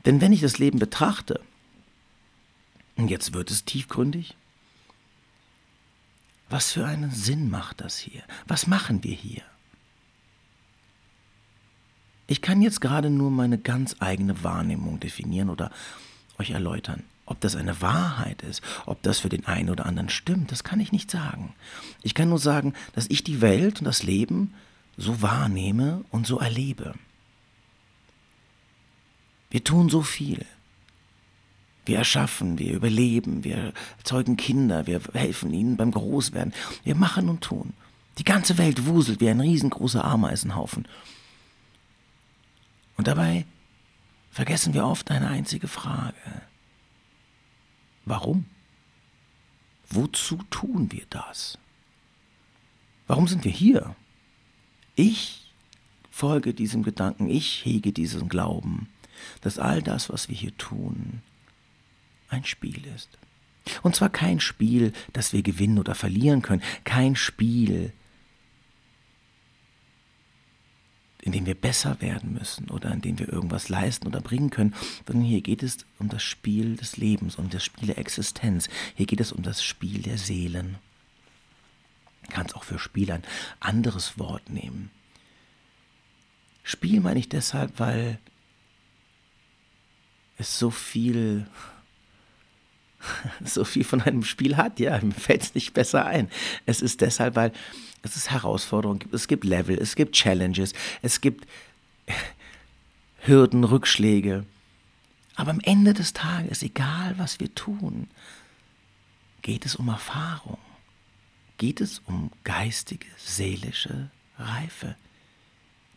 Denn 0.05 0.21
wenn 0.21 0.33
ich 0.33 0.41
das 0.41 0.59
Leben 0.59 0.79
betrachte, 0.79 1.41
und 2.97 3.09
jetzt 3.09 3.33
wird 3.33 3.51
es 3.51 3.65
tiefgründig, 3.65 4.37
was 6.49 6.73
für 6.73 6.87
einen 6.87 7.11
Sinn 7.11 7.51
macht 7.51 7.81
das 7.81 7.99
hier? 7.99 8.23
Was 8.47 8.67
machen 8.67 9.03
wir 9.03 9.15
hier? 9.15 9.43
Ich 12.27 12.43
kann 12.43 12.63
jetzt 12.63 12.81
gerade 12.81 13.11
nur 13.11 13.31
meine 13.31 13.59
ganz 13.59 13.97
eigene 14.01 14.43
Wahrnehmung 14.43 14.99
definieren 14.99 15.51
oder 15.51 15.71
euch 16.39 16.51
erläutern. 16.51 17.05
Ob 17.25 17.41
das 17.41 17.57
eine 17.57 17.81
Wahrheit 17.81 18.43
ist, 18.43 18.63
ob 18.87 19.03
das 19.03 19.19
für 19.19 19.29
den 19.29 19.47
einen 19.47 19.71
oder 19.71 19.87
anderen 19.87 20.09
stimmt, 20.09 20.53
das 20.53 20.63
kann 20.63 20.79
ich 20.79 20.93
nicht 20.93 21.11
sagen. 21.11 21.55
Ich 22.03 22.15
kann 22.15 22.29
nur 22.29 22.39
sagen, 22.39 22.73
dass 22.95 23.11
ich 23.11 23.25
die 23.25 23.41
Welt 23.41 23.81
und 23.81 23.85
das 23.85 24.05
Leben 24.05 24.55
so 24.97 25.23
wahrnehme 25.23 26.05
und 26.11 26.27
so 26.27 26.39
erlebe. 26.39 26.95
Wir 29.51 29.65
tun 29.65 29.89
so 29.89 30.03
viel. 30.03 30.45
Wir 31.85 31.99
erschaffen, 31.99 32.59
wir 32.59 32.75
überleben, 32.75 33.45
wir 33.45 33.73
zeugen 34.03 34.37
Kinder, 34.37 34.87
wir 34.87 35.01
helfen 35.13 35.53
ihnen 35.53 35.77
beim 35.77 35.93
Großwerden. 35.93 36.53
Wir 36.83 36.97
machen 36.97 37.29
und 37.29 37.43
tun. 37.43 37.75
Die 38.19 38.25
ganze 38.25 38.59
Welt 38.59 38.87
wuselt 38.87 39.21
wie 39.21 39.29
ein 39.29 39.41
riesengroßer 39.41 40.05
Ameisenhaufen. 40.05 40.89
Und 42.97 43.07
dabei 43.09 43.45
vergessen 44.31 44.75
wir 44.75 44.87
oft 44.87 45.11
eine 45.11 45.29
einzige 45.29 45.69
Frage. 45.69 46.43
Warum? 48.05 48.47
Wozu 49.89 50.43
tun 50.51 50.91
wir 50.93 51.05
das? 51.11 51.59
Warum 53.07 53.29
sind 53.29 53.45
wir 53.45 53.53
hier? 53.53 53.95
Ich 54.95 55.53
folge 56.11 56.55
diesem 56.55 56.83
Gedanken, 56.83 57.29
ich 57.29 57.65
hege 57.65 57.93
diesen 57.93 58.29
Glauben, 58.29 58.89
dass 59.43 59.59
all 59.59 59.83
das, 59.83 60.09
was 60.11 60.29
wir 60.29 60.37
hier 60.37 60.57
tun, 60.57 61.23
ein 62.29 62.45
Spiel 62.45 62.85
ist. 62.87 63.11
Und 63.83 63.97
zwar 63.97 64.09
kein 64.09 64.41
Spiel, 64.41 64.93
das 65.13 65.33
wir 65.33 65.43
gewinnen 65.43 65.79
oder 65.79 65.95
verlieren 65.95 66.43
können, 66.43 66.63
kein 66.85 67.17
Spiel, 67.17 67.93
in 71.27 71.33
dem 71.33 71.45
wir 71.45 71.57
besser 71.57 72.01
werden 72.01 72.35
müssen 72.35 72.71
oder 72.71 72.93
in 72.93 73.01
dem 73.01 73.19
wir 73.19 73.29
irgendwas 73.29 73.69
leisten 73.69 74.07
oder 74.07 74.21
bringen 74.21 74.51
können, 74.51 74.75
sondern 75.09 75.25
hier 75.25 75.41
geht 75.41 75.65
es 75.65 75.79
um 75.99 76.09
das 76.09 76.23
Spiel 76.23 76.77
des 76.77 76.99
Lebens, 76.99 77.35
um 77.35 77.51
das 77.51 77.65
Spiel 77.65 77.89
der 77.89 77.99
Existenz. 77.99 78.69
Hier 78.95 79.07
geht 79.07 79.21
es 79.21 79.33
um 79.33 79.43
das 79.43 79.65
Spiel 79.65 80.03
der 80.03 80.19
Seelen. 80.19 80.77
Du 82.23 82.33
kannst 82.33 82.55
auch 82.55 82.63
für 82.63 82.79
Spiel 82.79 83.11
ein 83.11 83.25
anderes 83.59 84.21
Wort 84.21 84.51
nehmen. 84.51 84.91
Spiel 86.63 87.01
meine 87.01 87.19
ich 87.19 87.29
deshalb, 87.29 87.81
weil 87.81 88.21
es 90.39 90.61
so 90.61 90.71
viel 90.71 91.49
so 93.45 93.65
viel 93.65 93.83
von 93.83 94.01
einem 94.01 94.23
Spiel 94.23 94.57
hat. 94.57 94.79
Ja, 94.79 95.01
mir 95.01 95.13
fällt 95.13 95.43
es 95.43 95.55
nicht 95.57 95.75
besser 95.75 96.07
ein. 96.07 96.31
Es 96.67 96.83
ist 96.83 97.01
deshalb, 97.01 97.35
weil 97.35 97.51
es 98.07 98.17
ist 98.17 98.31
Herausforderungen 98.31 98.99
gibt. 98.99 99.15
Es 99.15 99.29
gibt 99.29 99.45
Level, 99.45 99.79
es 99.79 99.97
gibt 99.97 100.15
Challenges, 100.15 100.73
es 101.03 101.21
gibt 101.21 101.47
Hürden, 103.21 103.65
Rückschläge. 103.65 104.45
Aber 105.35 105.51
am 105.51 105.61
Ende 105.61 105.93
des 105.93 106.13
Tages, 106.13 106.63
egal 106.63 107.15
was 107.19 107.41
wir 107.41 107.55
tun, 107.55 108.09
geht 109.43 109.67
es 109.67 109.77
um 109.77 109.89
Erfahrung. 109.89 110.59
Geht 111.59 111.81
es 111.81 112.01
um 112.07 112.31
geistige, 112.45 113.07
seelische 113.17 114.11
Reife. 114.39 114.97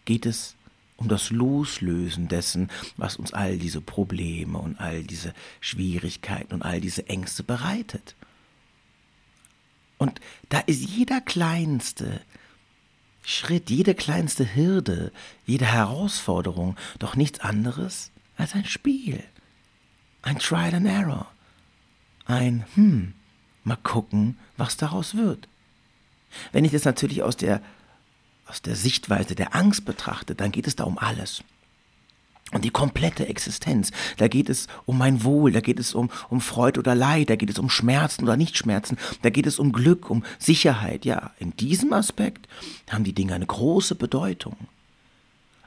Geht 0.06 0.26
es 0.26 0.56
um 0.98 1.08
das 1.08 1.30
Loslösen 1.30 2.28
dessen, 2.28 2.70
was 2.98 3.16
uns 3.16 3.34
all 3.34 3.58
diese 3.58 3.82
Probleme 3.82 4.58
und 4.58 4.80
all 4.80 5.04
diese 5.04 5.34
Schwierigkeiten 5.62 6.54
und 6.54 6.62
all 6.64 6.82
diese 6.82 7.08
Ängste 7.08 7.44
bereitet. 7.44 8.16
Und 10.00 10.20
da 10.48 10.60
ist 10.62 10.82
jeder 10.82 11.22
kleinste 11.22 12.22
Schritt, 13.22 13.70
jede 13.70 13.94
kleinste 13.94 14.56
Hürde, 14.56 15.12
jede 15.46 15.66
Herausforderung 15.66 16.76
doch 16.98 17.16
nichts 17.16 17.42
anderes 17.42 18.10
als 18.38 18.56
ein 18.56 18.66
Spiel. 18.66 19.24
Ein 20.24 20.40
Trial 20.40 20.74
and 20.74 20.88
Error. 20.88 21.30
Ein, 22.26 22.66
hm, 22.74 23.14
mal 23.64 23.78
gucken, 23.78 24.40
was 24.58 24.78
daraus 24.78 25.16
wird. 25.16 25.48
Wenn 26.52 26.66
ich 26.66 26.72
das 26.72 26.86
natürlich 26.86 27.22
aus 27.22 27.38
der 27.38 27.62
aus 28.48 28.64
der 28.64 28.76
Sichtweise 28.76 29.36
der 29.36 29.56
Angst 29.56 29.86
betrachtet, 29.86 30.42
dann 30.42 30.52
geht 30.52 30.66
es 30.66 30.76
da 30.76 30.84
um 30.86 30.98
alles. 30.98 31.44
Und 32.52 32.66
die 32.66 32.72
komplette 32.72 33.28
Existenz. 33.28 33.92
Da 34.18 34.28
geht 34.28 34.50
es 34.50 34.68
um 34.86 34.98
mein 34.98 35.24
Wohl, 35.24 35.52
da 35.52 35.62
geht 35.62 35.80
es 35.80 35.94
um, 35.94 36.10
um 36.30 36.42
Freude 36.42 36.80
oder 36.80 36.96
Leid, 36.96 37.30
da 37.30 37.36
geht 37.36 37.50
es 37.50 37.60
um 37.60 37.70
Schmerzen 37.70 38.24
oder 38.24 38.38
Nichtschmerzen, 38.38 38.98
da 39.22 39.30
geht 39.30 39.46
es 39.46 39.60
um 39.60 39.72
Glück, 39.72 40.10
um 40.10 40.24
Sicherheit. 40.40 41.06
Ja, 41.06 41.32
in 41.38 41.56
diesem 41.58 41.94
Aspekt 41.94 42.48
haben 42.90 43.04
die 43.04 43.14
Dinge 43.14 43.36
eine 43.36 43.46
große 43.46 43.94
Bedeutung. 43.94 44.56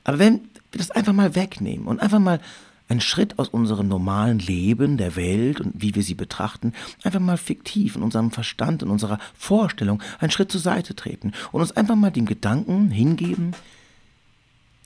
Aber 0.02 0.18
wenn 0.18 0.40
wir 0.72 0.78
das 0.78 0.90
einfach 0.90 1.12
mal 1.12 1.36
wegnehmen 1.36 1.86
und 1.86 2.00
einfach 2.00 2.18
mal 2.18 2.40
einen 2.88 3.00
Schritt 3.00 3.38
aus 3.38 3.48
unserem 3.48 3.88
normalen 3.88 4.38
Leben, 4.38 4.96
der 4.96 5.16
Welt 5.16 5.60
und 5.60 5.80
wie 5.80 5.94
wir 5.94 6.02
sie 6.02 6.14
betrachten, 6.14 6.72
einfach 7.02 7.20
mal 7.20 7.36
fiktiv 7.36 7.96
in 7.96 8.02
unserem 8.02 8.30
Verstand, 8.30 8.82
in 8.82 8.90
unserer 8.90 9.18
Vorstellung 9.34 10.02
einen 10.18 10.30
Schritt 10.30 10.52
zur 10.52 10.60
Seite 10.60 10.94
treten 10.94 11.32
und 11.52 11.60
uns 11.60 11.72
einfach 11.72 11.96
mal 11.96 12.10
dem 12.10 12.26
Gedanken 12.26 12.90
hingeben, 12.90 13.52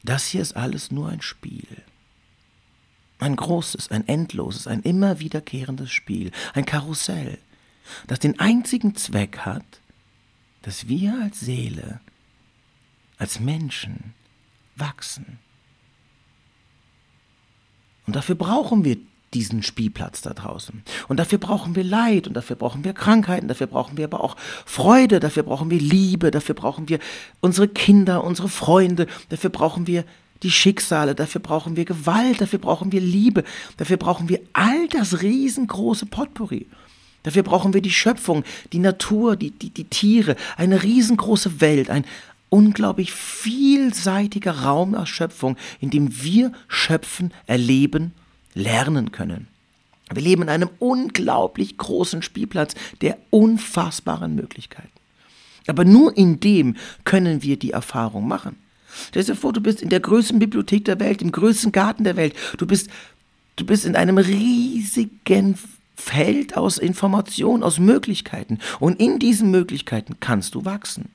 das 0.08 0.26
hier 0.26 0.42
ist 0.42 0.56
alles 0.56 0.90
nur 0.90 1.08
ein 1.08 1.22
Spiel. 1.22 1.82
Ein 3.18 3.36
großes, 3.36 3.90
ein 3.90 4.06
endloses, 4.08 4.66
ein 4.66 4.82
immer 4.82 5.20
wiederkehrendes 5.20 5.90
Spiel, 5.90 6.32
ein 6.54 6.66
Karussell, 6.66 7.38
das 8.06 8.18
den 8.18 8.38
einzigen 8.40 8.94
Zweck 8.94 9.38
hat, 9.38 9.80
dass 10.62 10.88
wir 10.88 11.18
als 11.22 11.40
Seele, 11.40 12.00
als 13.18 13.40
Menschen 13.40 14.14
wachsen. 14.76 15.38
Und 18.06 18.16
dafür 18.16 18.34
brauchen 18.34 18.84
wir 18.84 18.98
diesen 19.34 19.62
Spielplatz 19.62 20.22
da 20.22 20.32
draußen. 20.32 20.82
Und 21.08 21.18
dafür 21.18 21.38
brauchen 21.38 21.74
wir 21.76 21.84
Leid 21.84 22.26
und 22.26 22.34
dafür 22.34 22.56
brauchen 22.56 22.84
wir 22.84 22.92
Krankheiten, 22.92 23.48
dafür 23.48 23.66
brauchen 23.66 23.96
wir 23.96 24.04
aber 24.04 24.22
auch 24.22 24.36
Freude, 24.64 25.20
dafür 25.20 25.42
brauchen 25.42 25.70
wir 25.70 25.80
Liebe, 25.80 26.30
dafür 26.30 26.54
brauchen 26.54 26.88
wir 26.88 26.98
unsere 27.40 27.68
Kinder, 27.68 28.24
unsere 28.24 28.48
Freunde, 28.48 29.06
dafür 29.28 29.50
brauchen 29.50 29.86
wir 29.86 30.04
die 30.42 30.50
Schicksale, 30.50 31.14
dafür 31.14 31.40
brauchen 31.40 31.76
wir 31.76 31.84
Gewalt, 31.84 32.40
dafür 32.40 32.58
brauchen 32.58 32.92
wir 32.92 33.00
Liebe, 33.00 33.44
dafür 33.78 33.96
brauchen 33.96 34.28
wir 34.28 34.40
all 34.52 34.88
das 34.88 35.22
riesengroße 35.22 36.06
Potpourri. 36.06 36.66
Dafür 37.22 37.42
brauchen 37.42 37.74
wir 37.74 37.82
die 37.82 37.90
Schöpfung, 37.90 38.44
die 38.72 38.78
Natur, 38.78 39.34
die, 39.34 39.50
die, 39.50 39.70
die 39.70 39.84
Tiere, 39.84 40.36
eine 40.56 40.84
riesengroße 40.84 41.60
Welt, 41.60 41.90
ein 41.90 42.04
unglaublich 42.50 43.12
vielseitiger 43.12 44.62
Raum 44.62 44.92
der 44.92 45.06
Schöpfung, 45.06 45.56
in 45.80 45.90
dem 45.90 46.22
wir 46.22 46.52
schöpfen, 46.68 47.32
erleben, 47.46 48.12
lernen 48.56 49.12
können. 49.12 49.48
Wir 50.12 50.22
leben 50.22 50.42
in 50.42 50.48
einem 50.48 50.70
unglaublich 50.78 51.76
großen 51.78 52.22
Spielplatz 52.22 52.74
der 53.00 53.18
unfassbaren 53.30 54.34
Möglichkeiten. 54.34 54.90
Aber 55.66 55.84
nur 55.84 56.16
in 56.16 56.40
dem 56.40 56.76
können 57.04 57.42
wir 57.42 57.58
die 57.58 57.72
Erfahrung 57.72 58.26
machen. 58.26 58.56
Stell 59.08 59.24
dir 59.24 59.34
vor, 59.34 59.52
du 59.52 59.60
bist 59.60 59.82
in 59.82 59.88
der 59.88 60.00
größten 60.00 60.38
Bibliothek 60.38 60.84
der 60.84 61.00
Welt, 61.00 61.22
im 61.22 61.32
größten 61.32 61.72
Garten 61.72 62.04
der 62.04 62.16
Welt. 62.16 62.34
Du 62.56 62.66
bist, 62.66 62.88
du 63.56 63.66
bist 63.66 63.84
in 63.84 63.96
einem 63.96 64.16
riesigen 64.16 65.58
Feld 65.96 66.56
aus 66.56 66.78
Informationen, 66.78 67.62
aus 67.62 67.78
Möglichkeiten. 67.78 68.58
Und 68.78 69.00
in 69.00 69.18
diesen 69.18 69.50
Möglichkeiten 69.50 70.20
kannst 70.20 70.54
du 70.54 70.64
wachsen. 70.64 71.10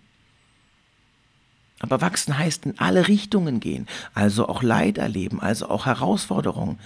Aber 1.79 2.01
wachsen 2.01 2.37
heißt 2.37 2.65
in 2.65 2.77
alle 2.77 3.07
Richtungen 3.07 3.59
gehen, 3.59 3.87
also 4.13 4.47
auch 4.47 4.61
Leid 4.61 4.99
erleben, 4.99 5.39
also 5.39 5.67
auch 5.69 5.87
Herausforderungen 5.87 6.77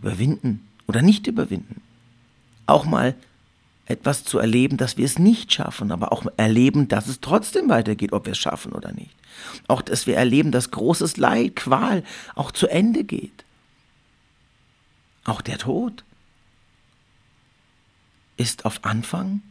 überwinden 0.00 0.66
oder 0.86 1.02
nicht 1.02 1.26
überwinden. 1.26 1.80
Auch 2.66 2.84
mal 2.84 3.14
etwas 3.86 4.24
zu 4.24 4.38
erleben, 4.38 4.76
dass 4.76 4.96
wir 4.96 5.04
es 5.04 5.18
nicht 5.18 5.52
schaffen, 5.52 5.90
aber 5.90 6.12
auch 6.12 6.24
erleben, 6.36 6.88
dass 6.88 7.08
es 7.08 7.20
trotzdem 7.20 7.68
weitergeht, 7.68 8.12
ob 8.12 8.26
wir 8.26 8.32
es 8.32 8.38
schaffen 8.38 8.72
oder 8.72 8.92
nicht. 8.92 9.14
Auch, 9.66 9.82
dass 9.82 10.06
wir 10.06 10.16
erleben, 10.16 10.52
dass 10.52 10.70
großes 10.70 11.16
Leid, 11.16 11.56
Qual 11.56 12.04
auch 12.34 12.52
zu 12.52 12.68
Ende 12.68 13.04
geht. 13.04 13.44
Auch 15.24 15.40
der 15.40 15.58
Tod 15.58 16.04
ist 18.36 18.64
auf 18.64 18.84
Anfang 18.84 19.42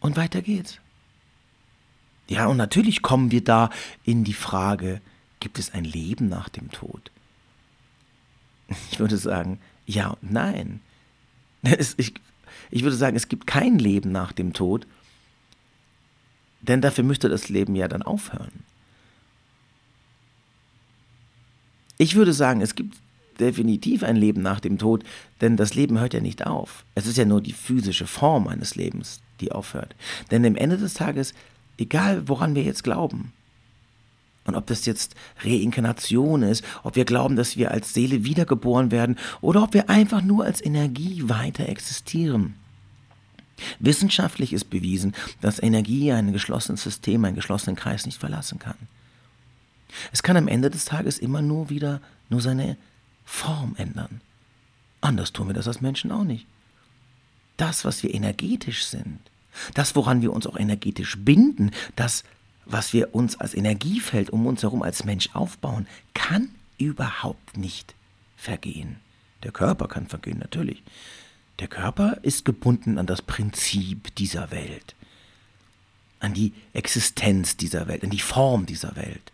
und 0.00 0.16
weiter 0.16 0.42
geht's. 0.42 0.78
Ja, 2.28 2.46
und 2.46 2.56
natürlich 2.56 3.02
kommen 3.02 3.30
wir 3.30 3.44
da 3.44 3.70
in 4.04 4.24
die 4.24 4.32
Frage, 4.32 5.00
gibt 5.38 5.58
es 5.58 5.72
ein 5.72 5.84
Leben 5.84 6.28
nach 6.28 6.48
dem 6.48 6.70
Tod? 6.72 7.10
Ich 8.90 8.98
würde 8.98 9.16
sagen, 9.16 9.58
ja 9.86 10.08
und 10.08 10.32
nein. 10.32 10.80
ich, 11.62 12.14
ich 12.70 12.82
würde 12.82 12.96
sagen, 12.96 13.16
es 13.16 13.28
gibt 13.28 13.46
kein 13.46 13.78
Leben 13.78 14.10
nach 14.10 14.32
dem 14.32 14.52
Tod, 14.52 14.86
denn 16.62 16.80
dafür 16.80 17.04
müsste 17.04 17.28
das 17.28 17.48
Leben 17.48 17.76
ja 17.76 17.86
dann 17.88 18.02
aufhören. 18.02 18.64
Ich 21.98 22.14
würde 22.14 22.32
sagen, 22.32 22.60
es 22.60 22.74
gibt 22.74 22.96
definitiv 23.38 24.02
ein 24.02 24.16
Leben 24.16 24.42
nach 24.42 24.60
dem 24.60 24.78
Tod, 24.78 25.04
denn 25.40 25.56
das 25.56 25.74
Leben 25.74 26.00
hört 26.00 26.14
ja 26.14 26.20
nicht 26.20 26.46
auf. 26.46 26.84
Es 26.94 27.06
ist 27.06 27.16
ja 27.16 27.24
nur 27.24 27.40
die 27.40 27.52
physische 27.52 28.06
Form 28.06 28.48
eines 28.48 28.74
Lebens, 28.74 29.20
die 29.40 29.52
aufhört. 29.52 29.94
Denn 30.30 30.44
am 30.44 30.56
Ende 30.56 30.78
des 30.78 30.94
Tages 30.94 31.34
Egal, 31.78 32.28
woran 32.28 32.54
wir 32.54 32.62
jetzt 32.62 32.84
glauben. 32.84 33.32
Und 34.46 34.54
ob 34.54 34.66
das 34.66 34.86
jetzt 34.86 35.14
Reinkarnation 35.44 36.42
ist, 36.42 36.64
ob 36.82 36.96
wir 36.96 37.04
glauben, 37.04 37.36
dass 37.36 37.56
wir 37.56 37.70
als 37.70 37.92
Seele 37.92 38.24
wiedergeboren 38.24 38.90
werden 38.90 39.16
oder 39.40 39.62
ob 39.62 39.74
wir 39.74 39.90
einfach 39.90 40.22
nur 40.22 40.44
als 40.44 40.64
Energie 40.64 41.28
weiter 41.28 41.68
existieren. 41.68 42.54
Wissenschaftlich 43.78 44.52
ist 44.52 44.70
bewiesen, 44.70 45.14
dass 45.40 45.62
Energie 45.62 46.12
ein 46.12 46.32
geschlossenes 46.32 46.82
System, 46.82 47.24
einen 47.24 47.36
geschlossenen 47.36 47.76
Kreis 47.76 48.06
nicht 48.06 48.18
verlassen 48.18 48.58
kann. 48.58 48.76
Es 50.12 50.22
kann 50.22 50.36
am 50.36 50.48
Ende 50.48 50.70
des 50.70 50.84
Tages 50.84 51.18
immer 51.18 51.42
nur 51.42 51.70
wieder 51.70 52.00
nur 52.28 52.40
seine 52.40 52.76
Form 53.24 53.74
ändern. 53.78 54.20
Anders 55.00 55.32
tun 55.32 55.48
wir 55.48 55.54
das 55.54 55.68
als 55.68 55.80
Menschen 55.80 56.10
auch 56.10 56.24
nicht. 56.24 56.46
Das, 57.56 57.84
was 57.84 58.02
wir 58.02 58.12
energetisch 58.12 58.84
sind, 58.84 59.18
das, 59.74 59.96
woran 59.96 60.20
wir 60.20 60.32
uns 60.32 60.46
auch 60.46 60.58
energetisch 60.58 61.16
binden, 61.18 61.70
das, 61.94 62.24
was 62.66 62.92
wir 62.92 63.14
uns 63.14 63.40
als 63.40 63.54
Energiefeld 63.54 64.30
um 64.30 64.46
uns 64.46 64.62
herum 64.62 64.82
als 64.82 65.04
Mensch 65.04 65.30
aufbauen, 65.32 65.86
kann 66.14 66.50
überhaupt 66.78 67.56
nicht 67.56 67.94
vergehen. 68.36 68.96
Der 69.42 69.52
Körper 69.52 69.88
kann 69.88 70.08
vergehen, 70.08 70.38
natürlich. 70.38 70.82
Der 71.60 71.68
Körper 71.68 72.18
ist 72.22 72.44
gebunden 72.44 72.98
an 72.98 73.06
das 73.06 73.22
Prinzip 73.22 74.14
dieser 74.16 74.50
Welt, 74.50 74.94
an 76.20 76.34
die 76.34 76.52
Existenz 76.74 77.56
dieser 77.56 77.86
Welt, 77.86 78.04
an 78.04 78.10
die 78.10 78.18
Form 78.18 78.66
dieser 78.66 78.96
Welt. 78.96 79.32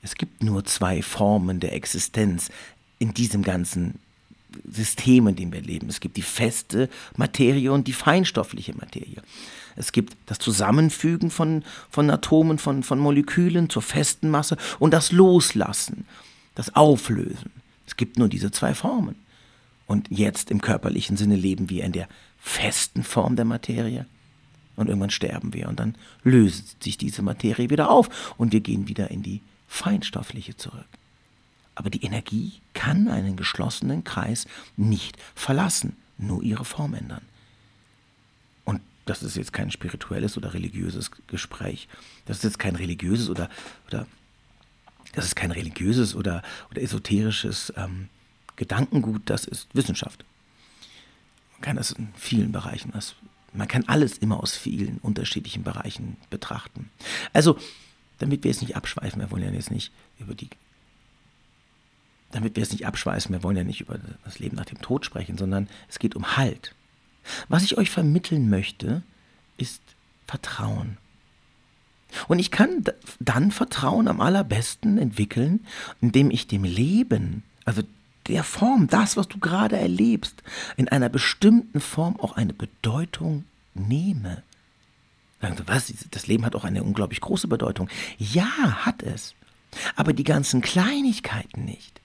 Es 0.00 0.14
gibt 0.14 0.42
nur 0.42 0.64
zwei 0.64 1.02
Formen 1.02 1.60
der 1.60 1.74
Existenz 1.74 2.50
in 2.98 3.12
diesem 3.12 3.42
ganzen 3.42 3.98
System, 4.70 5.26
in 5.26 5.36
dem 5.36 5.52
wir 5.52 5.60
leben. 5.60 5.88
Es 5.88 6.00
gibt 6.00 6.16
die 6.16 6.22
feste 6.22 6.88
Materie 7.16 7.72
und 7.72 7.88
die 7.88 7.92
feinstoffliche 7.92 8.74
Materie. 8.74 9.22
Es 9.76 9.92
gibt 9.92 10.16
das 10.26 10.38
Zusammenfügen 10.38 11.30
von, 11.30 11.62
von 11.90 12.10
Atomen, 12.10 12.58
von, 12.58 12.82
von 12.82 12.98
Molekülen 12.98 13.70
zur 13.70 13.82
festen 13.82 14.30
Masse 14.30 14.56
und 14.78 14.92
das 14.92 15.12
Loslassen, 15.12 16.06
das 16.54 16.74
Auflösen. 16.74 17.50
Es 17.86 17.96
gibt 17.96 18.18
nur 18.18 18.28
diese 18.28 18.50
zwei 18.50 18.74
Formen. 18.74 19.16
Und 19.86 20.08
jetzt 20.10 20.50
im 20.50 20.60
körperlichen 20.60 21.16
Sinne 21.16 21.36
leben 21.36 21.70
wir 21.70 21.84
in 21.84 21.92
der 21.92 22.08
festen 22.38 23.04
Form 23.04 23.36
der 23.36 23.44
Materie. 23.44 24.06
Und 24.74 24.88
irgendwann 24.88 25.10
sterben 25.10 25.54
wir 25.54 25.68
und 25.68 25.78
dann 25.80 25.94
löst 26.22 26.82
sich 26.82 26.98
diese 26.98 27.22
Materie 27.22 27.70
wieder 27.70 27.90
auf 27.90 28.34
und 28.36 28.52
wir 28.52 28.60
gehen 28.60 28.88
wieder 28.88 29.10
in 29.10 29.22
die 29.22 29.40
feinstoffliche 29.68 30.56
zurück. 30.56 30.86
Aber 31.74 31.90
die 31.90 32.04
Energie 32.04 32.54
kann 32.74 33.08
einen 33.08 33.36
geschlossenen 33.36 34.04
Kreis 34.04 34.46
nicht 34.76 35.16
verlassen, 35.34 35.96
nur 36.18 36.42
ihre 36.42 36.64
Form 36.64 36.94
ändern. 36.94 37.22
Das 39.06 39.22
ist 39.22 39.36
jetzt 39.36 39.52
kein 39.52 39.70
spirituelles 39.70 40.36
oder 40.36 40.52
religiöses 40.52 41.10
Gespräch. 41.28 41.88
Das 42.26 42.38
ist 42.38 42.44
jetzt 42.44 42.58
kein 42.58 42.76
religiöses 42.76 43.30
oder, 43.30 43.48
oder 43.86 44.06
das 45.14 45.24
ist 45.24 45.36
kein 45.36 45.52
religiöses 45.52 46.14
oder, 46.14 46.42
oder 46.70 46.82
esoterisches 46.82 47.72
ähm, 47.76 48.08
Gedankengut, 48.56 49.22
das 49.26 49.44
ist 49.44 49.68
Wissenschaft. 49.74 50.24
Man 51.52 51.60
kann 51.62 51.76
das 51.76 51.92
in 51.92 52.08
vielen 52.16 52.52
Bereichen, 52.52 52.92
man 53.52 53.68
kann 53.68 53.84
alles 53.86 54.18
immer 54.18 54.42
aus 54.42 54.56
vielen 54.56 54.98
unterschiedlichen 54.98 55.62
Bereichen 55.62 56.16
betrachten. 56.28 56.90
Also, 57.32 57.58
damit 58.18 58.44
wir 58.44 58.50
jetzt 58.50 58.60
nicht 58.60 58.76
abschweifen, 58.76 59.20
wir 59.20 59.30
wollen 59.30 59.44
ja 59.44 59.50
jetzt 59.50 59.70
nicht 59.70 59.92
über 60.18 60.34
die 60.34 60.50
damit 62.36 62.54
wir 62.54 62.62
es 62.62 62.72
nicht 62.72 62.86
abschweißen, 62.86 63.32
wir 63.32 63.42
wollen 63.42 63.56
ja 63.56 63.64
nicht 63.64 63.80
über 63.80 63.98
das 64.24 64.38
Leben 64.38 64.56
nach 64.56 64.66
dem 64.66 64.80
Tod 64.82 65.06
sprechen, 65.06 65.38
sondern 65.38 65.68
es 65.88 65.98
geht 65.98 66.14
um 66.16 66.36
Halt. 66.36 66.74
Was 67.48 67.62
ich 67.62 67.78
euch 67.78 67.90
vermitteln 67.90 68.48
möchte, 68.48 69.02
ist 69.56 69.82
Vertrauen. 70.26 70.98
Und 72.28 72.38
ich 72.38 72.50
kann 72.50 72.84
dann 73.20 73.50
Vertrauen 73.50 74.08
am 74.08 74.20
allerbesten 74.20 74.98
entwickeln, 74.98 75.66
indem 76.00 76.30
ich 76.30 76.46
dem 76.46 76.64
Leben, 76.64 77.42
also 77.64 77.82
der 78.26 78.42
Form, 78.42 78.88
das, 78.88 79.16
was 79.16 79.28
du 79.28 79.38
gerade 79.38 79.76
erlebst, 79.76 80.42
in 80.76 80.88
einer 80.88 81.08
bestimmten 81.08 81.80
Form 81.80 82.18
auch 82.18 82.36
eine 82.36 82.52
Bedeutung 82.52 83.44
nehme. 83.74 84.42
Sagen 85.40 85.56
Sie, 85.56 85.68
was? 85.68 85.92
Das 86.10 86.26
Leben 86.26 86.44
hat 86.44 86.56
auch 86.56 86.64
eine 86.64 86.82
unglaublich 86.82 87.20
große 87.20 87.48
Bedeutung. 87.48 87.88
Ja, 88.18 88.84
hat 88.86 89.02
es. 89.02 89.34
Aber 89.94 90.12
die 90.12 90.24
ganzen 90.24 90.62
Kleinigkeiten 90.62 91.64
nicht. 91.64 92.00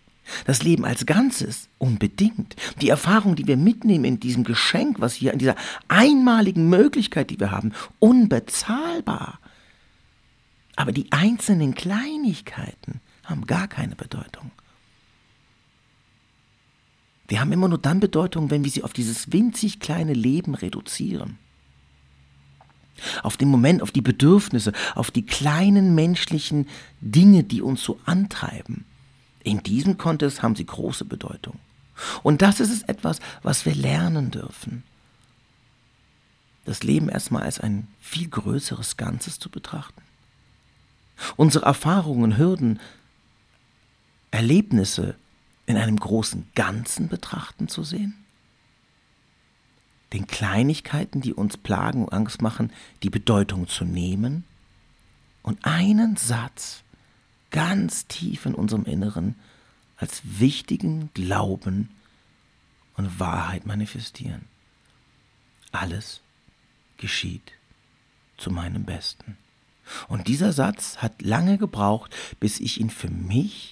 Das 0.46 0.64
Leben 0.64 0.86
als 0.86 1.06
Ganzes 1.06 1.68
unbedingt. 1.78 2.56
Die 2.82 2.90
Erfahrung, 2.90 3.36
die 3.36 3.48
wir 3.48 3.58
mitnehmen 3.58 4.06
in 4.06 4.20
diesem 4.20 4.44
Geschenk, 4.44 5.00
was 5.00 5.14
hier, 5.14 5.34
in 5.34 5.40
dieser 5.40 5.56
einmaligen 5.88 6.70
Möglichkeit, 6.70 7.30
die 7.30 7.40
wir 7.40 7.52
haben, 7.52 7.74
unbezahlbar. 8.00 9.40
Aber 10.76 10.92
die 10.92 11.12
einzelnen 11.12 11.76
Kleinigkeiten 11.76 13.02
haben 13.24 13.46
gar 13.46 13.68
keine 13.68 13.96
Bedeutung. 13.96 14.52
Die 17.30 17.40
haben 17.40 17.52
immer 17.52 17.70
nur 17.70 17.78
dann 17.78 18.00
Bedeutung, 18.00 18.52
wenn 18.52 18.64
wir 18.64 18.72
sie 18.72 18.84
auf 18.84 18.94
dieses 18.94 19.32
winzig 19.32 19.80
kleine 19.80 20.14
Leben 20.14 20.54
reduzieren. 20.54 21.38
Auf 23.24 23.38
den 23.38 23.48
Moment, 23.48 23.82
auf 23.82 23.92
die 23.92 24.02
Bedürfnisse, 24.02 24.74
auf 24.96 25.12
die 25.12 25.26
kleinen 25.26 25.96
menschlichen 25.96 26.68
Dinge, 27.00 27.44
die 27.44 27.62
uns 27.62 27.84
so 27.84 28.00
antreiben. 28.06 28.86
In 29.44 29.64
diesem 29.64 29.98
Kontext 29.98 30.42
haben 30.42 30.56
sie 30.56 30.66
große 30.66 31.06
Bedeutung. 31.06 31.60
Und 32.24 32.42
das 32.42 32.60
ist 32.60 32.72
es 32.72 32.84
etwas, 32.84 33.20
was 33.44 33.66
wir 33.66 33.76
lernen 33.76 34.32
dürfen. 34.32 34.84
Das 36.66 36.84
Leben 36.84 37.10
erstmal 37.10 37.44
als 37.44 37.60
ein 37.60 37.88
viel 38.00 38.30
größeres 38.30 38.98
Ganzes 38.98 39.40
zu 39.40 39.50
betrachten. 39.50 40.02
Unsere 41.36 41.66
Erfahrungen, 41.66 42.38
Hürden, 42.38 42.80
Erlebnisse 44.32 45.16
in 45.66 45.78
einem 45.78 45.98
großen 45.98 46.48
Ganzen 46.56 47.08
betrachten 47.08 47.68
zu 47.68 47.84
sehen. 47.84 48.16
Den 50.14 50.28
Kleinigkeiten, 50.28 51.22
die 51.22 51.34
uns 51.34 51.58
plagen 51.58 52.04
und 52.06 52.14
Angst 52.14 52.42
machen, 52.42 52.72
die 53.04 53.10
Bedeutung 53.10 53.68
zu 53.68 53.86
nehmen 53.86 54.44
und 55.42 55.64
einen 55.66 56.18
Satz 56.18 56.84
ganz 57.52 58.08
tief 58.08 58.46
in 58.46 58.56
unserem 58.56 58.86
Inneren 58.86 59.36
als 59.98 60.22
wichtigen 60.24 61.12
Glauben 61.14 61.90
und 62.98 63.20
Wahrheit 63.20 63.66
manifestieren. 63.66 64.46
Alles 65.72 66.22
geschieht 66.98 67.54
zu 68.38 68.52
meinem 68.52 68.84
Besten. 68.84 69.38
Und 70.08 70.28
dieser 70.28 70.54
Satz 70.54 70.98
hat 70.98 71.22
lange 71.22 71.58
gebraucht, 71.58 72.16
bis 72.40 72.60
ich 72.60 72.80
ihn 72.80 72.90
für 72.90 73.10
mich 73.10 73.72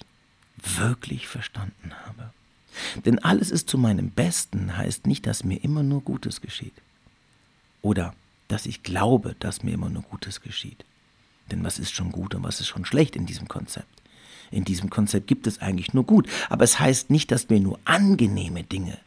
wirklich 0.56 1.26
verstanden 1.26 1.92
habe. 2.06 2.32
Denn 3.04 3.18
alles 3.18 3.50
ist 3.50 3.68
zu 3.68 3.78
meinem 3.78 4.10
Besten 4.10 4.76
heißt 4.76 5.06
nicht, 5.06 5.26
dass 5.26 5.44
mir 5.44 5.62
immer 5.64 5.82
nur 5.82 6.02
Gutes 6.02 6.40
geschieht. 6.40 6.74
Oder 7.82 8.14
dass 8.48 8.66
ich 8.66 8.82
glaube, 8.82 9.34
dass 9.38 9.62
mir 9.62 9.72
immer 9.72 9.90
nur 9.90 10.02
Gutes 10.02 10.40
geschieht. 10.40 10.84
Denn 11.50 11.64
was 11.64 11.78
ist 11.78 11.94
schon 11.94 12.12
gut 12.12 12.34
und 12.34 12.42
was 12.42 12.60
ist 12.60 12.68
schon 12.68 12.84
schlecht 12.84 13.16
in 13.16 13.26
diesem 13.26 13.48
Konzept? 13.48 14.02
In 14.50 14.64
diesem 14.64 14.90
Konzept 14.90 15.26
gibt 15.26 15.46
es 15.46 15.60
eigentlich 15.60 15.94
nur 15.94 16.04
gut. 16.04 16.28
Aber 16.48 16.64
es 16.64 16.80
heißt 16.80 17.10
nicht, 17.10 17.30
dass 17.30 17.48
mir 17.48 17.60
nur 17.60 17.78
angenehme 17.84 18.64
Dinge 18.64 18.98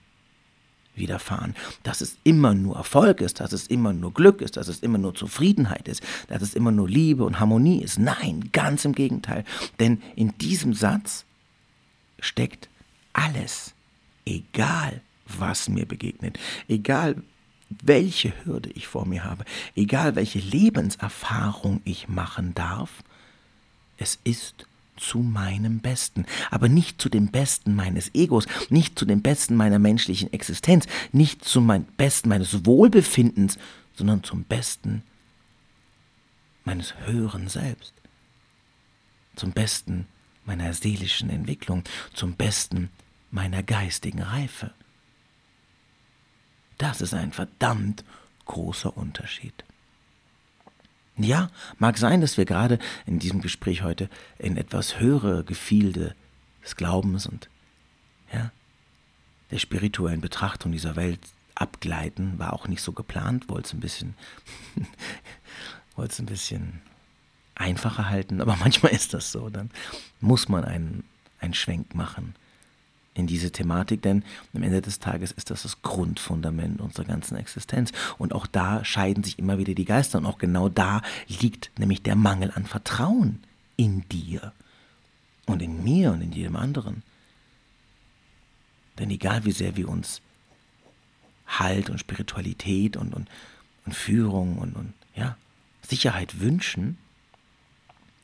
widerfahren, 0.96 1.56
dass 1.82 2.02
es 2.02 2.18
immer 2.24 2.54
nur 2.54 2.76
Erfolg 2.76 3.22
ist, 3.22 3.40
dass 3.40 3.52
es 3.52 3.68
immer 3.68 3.94
nur 3.94 4.14
Glück 4.14 4.42
ist, 4.42 4.58
dass 4.58 4.68
es 4.68 4.80
immer 4.80 4.98
nur 4.98 5.16
Zufriedenheit 5.16 5.88
ist, 5.88 6.04
dass 6.28 6.42
es 6.42 6.54
immer 6.54 6.72
nur 6.72 6.88
Liebe 6.88 7.24
und 7.24 7.40
Harmonie 7.40 7.82
ist. 7.82 7.98
Nein, 7.98 8.50
ganz 8.52 8.86
im 8.86 8.94
Gegenteil. 8.94 9.44
Denn 9.80 10.02
in 10.16 10.38
diesem 10.38 10.74
Satz 10.74 11.26
steckt 12.20 12.70
alles, 13.14 13.74
egal 14.26 15.02
was 15.26 15.68
mir 15.68 15.86
begegnet, 15.86 16.38
egal 16.68 17.16
welche 17.84 18.34
Hürde 18.44 18.70
ich 18.72 18.88
vor 18.88 19.06
mir 19.06 19.24
habe, 19.24 19.46
egal 19.76 20.16
welche 20.16 20.40
Lebenserfahrung 20.40 21.82
ich 21.86 22.08
machen 22.08 22.54
darf, 22.54 23.04
es 23.98 24.20
ist 24.24 24.68
zu 24.98 25.20
meinem 25.20 25.80
Besten, 25.80 26.26
aber 26.52 26.70
nicht 26.70 27.02
zu 27.02 27.10
dem 27.10 27.28
Besten 27.28 27.76
meines 27.76 28.14
Egos, 28.14 28.46
nicht 28.70 28.98
zu 28.98 29.06
dem 29.06 29.22
Besten 29.22 29.56
meiner 29.56 29.80
menschlichen 29.80 30.32
Existenz, 30.32 30.86
nicht 31.12 31.44
zum 31.44 31.86
Besten 31.98 32.30
meines 32.30 32.66
Wohlbefindens, 32.66 33.58
sondern 33.96 34.24
zum 34.24 34.44
Besten 34.44 35.04
meines 36.64 36.94
höheren 37.06 37.48
Selbst, 37.48 37.94
zum 39.36 39.52
Besten 39.52 40.08
meiner 40.46 40.74
seelischen 40.74 41.30
Entwicklung, 41.30 41.84
zum 42.14 42.34
Besten 42.34 42.90
meiner 43.32 43.64
geistigen 43.64 44.22
Reife. 44.22 44.72
Das 46.78 47.02
ist 47.02 47.14
ein 47.14 47.32
verdammt 47.32 48.04
großer 48.46 48.96
Unterschied. 48.96 49.64
Ja, 51.18 51.50
mag 51.78 51.98
sein, 51.98 52.22
dass 52.22 52.38
wir 52.38 52.46
gerade 52.46 52.80
in 53.06 53.20
diesem 53.20 53.42
Gespräch 53.42 53.84
heute 53.84 54.10
in 54.40 54.58
etwas 54.58 55.00
höhere 55.00 55.44
Gefilde 55.44 56.16
des 56.64 56.76
Glaubens 56.76 57.28
und 57.28 57.50
ja, 58.32 58.52
der 59.52 59.60
spirituellen 59.60 60.22
Betrachtung 60.22 60.72
dieser 60.72 60.96
Welt 60.96 61.20
abgleiten. 61.54 62.40
War 62.40 62.54
auch 62.54 62.68
nicht 62.68 62.82
so 62.82 62.94
geplant, 62.94 63.48
wollte 63.48 63.68
es 63.68 63.74
ein 63.74 63.80
bisschen, 63.80 64.16
wollte 65.96 66.24
ein 66.24 66.26
bisschen 66.26 66.82
einfacher 67.54 68.10
halten, 68.10 68.42
aber 68.42 68.56
manchmal 68.56 68.92
ist 68.92 69.14
das 69.14 69.32
so. 69.32 69.50
Dann 69.50 69.70
muss 70.20 70.50
man 70.50 70.66
einen, 70.66 71.04
einen 71.40 71.54
Schwenk 71.54 71.94
machen 71.94 72.34
in 73.14 73.28
diese 73.28 73.52
Thematik, 73.52 74.02
denn 74.02 74.24
am 74.54 74.64
Ende 74.64 74.82
des 74.82 75.00
Tages 75.00 75.32
ist 75.32 75.52
das 75.52 75.64
das 75.64 75.82
Grundfundament 75.82 76.82
unserer 76.82 77.06
ganzen 77.06 77.38
Existenz. 77.38 77.92
Und 78.18 78.34
auch 78.34 78.48
da 78.48 78.84
scheiden 78.84 79.24
sich 79.24 79.38
immer 79.38 79.58
wieder 79.58 79.76
die 79.76 79.86
Geister. 79.86 80.18
Und 80.18 80.26
auch 80.26 80.40
genau 80.40 80.70
da 80.70 81.02
liegt 81.28 81.72
nämlich 81.78 82.02
der 82.02 82.16
Mangel 82.16 82.52
an 82.56 82.66
Vertrauen 82.66 83.44
in 83.76 84.08
dir 84.10 84.52
und 85.46 85.62
in 85.62 85.84
mir 85.84 86.12
und 86.12 86.22
in 86.22 86.32
jedem 86.32 86.56
anderen. 86.56 87.04
Denn 89.00 89.10
egal 89.10 89.46
wie 89.46 89.52
sehr 89.52 89.76
wir 89.76 89.90
uns 89.90 90.22
Halt 91.46 91.90
und 91.90 92.00
Spiritualität 92.00 92.98
und, 92.98 93.14
und, 93.14 93.30
und 93.86 93.94
Führung 93.94 94.58
und, 94.58 94.76
und 94.76 94.94
ja, 95.16 95.38
Sicherheit 95.82 96.40
wünschen, 96.40 96.98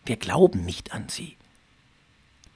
wir 0.06 0.16
glauben 0.16 0.66
nicht 0.66 0.94
an 0.94 1.10
sie. 1.10 1.36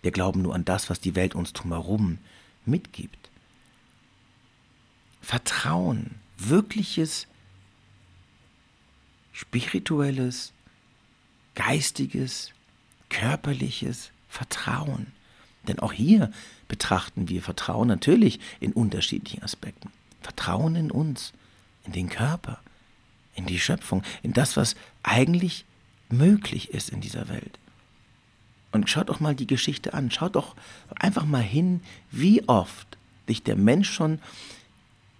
Wir 0.03 0.11
glauben 0.11 0.43
nur 0.43 0.53
an 0.53 0.65
das, 0.65 0.89
was 0.89 0.99
die 0.99 1.15
Welt 1.15 1.33
uns 1.33 1.53
drumherum 1.53 2.19
mitgibt. 2.65 3.29
Vertrauen, 5.21 6.11
wirkliches, 6.37 7.25
spirituelles, 9.31 10.51
geistiges, 11.55 12.51
körperliches 13.09 14.11
Vertrauen. 14.27 15.07
Denn 15.67 15.79
auch 15.79 15.93
hier 15.93 16.31
betrachten 16.67 17.29
wir 17.29 17.41
Vertrauen 17.41 17.87
natürlich 17.87 18.41
in 18.59 18.73
unterschiedlichen 18.73 19.41
Aspekten. 19.41 19.89
Vertrauen 20.21 20.75
in 20.75 20.91
uns, 20.91 21.31
in 21.85 21.93
den 21.93 22.09
Körper, 22.09 22.59
in 23.35 23.45
die 23.45 23.59
Schöpfung, 23.59 24.03
in 24.21 24.33
das, 24.33 24.57
was 24.57 24.75
eigentlich 25.01 25.63
möglich 26.09 26.71
ist 26.71 26.89
in 26.89 26.99
dieser 26.99 27.29
Welt. 27.29 27.57
Und 28.73 28.89
schaut 28.89 29.09
doch 29.09 29.19
mal 29.19 29.35
die 29.35 29.47
Geschichte 29.47 29.93
an. 29.93 30.09
Schaut 30.09 30.35
doch 30.35 30.55
einfach 30.95 31.25
mal 31.25 31.43
hin, 31.43 31.81
wie 32.11 32.47
oft 32.49 32.97
dich 33.29 33.43
der 33.43 33.55
Mensch 33.55 33.89
schon 33.91 34.19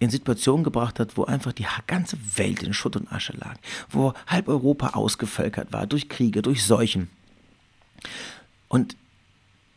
in 0.00 0.10
Situationen 0.10 0.64
gebracht 0.64 0.98
hat, 0.98 1.16
wo 1.16 1.24
einfach 1.24 1.52
die 1.52 1.66
ganze 1.86 2.18
Welt 2.36 2.64
in 2.64 2.74
Schutt 2.74 2.96
und 2.96 3.10
Asche 3.12 3.32
lag, 3.32 3.56
wo 3.88 4.12
halb 4.26 4.48
Europa 4.48 4.88
ausgevölkert 4.88 5.72
war 5.72 5.86
durch 5.86 6.08
Kriege, 6.08 6.42
durch 6.42 6.64
Seuchen. 6.64 7.08
Und 8.68 8.96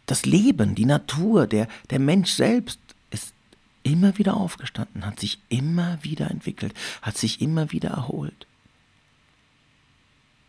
das 0.08 0.26
Leben, 0.26 0.74
die 0.74 0.86
Natur, 0.86 1.46
der, 1.46 1.68
der 1.92 2.00
Mensch 2.00 2.32
selbst 2.32 2.80
ist 3.12 3.34
immer 3.84 4.18
wieder 4.18 4.36
aufgestanden, 4.36 5.06
hat 5.06 5.20
sich 5.20 5.40
immer 5.50 6.04
wieder 6.04 6.32
entwickelt, 6.32 6.74
hat 7.04 7.16
sich 7.16 7.42
immer 7.42 7.72
wieder 7.72 7.92
erholt. 7.92 8.48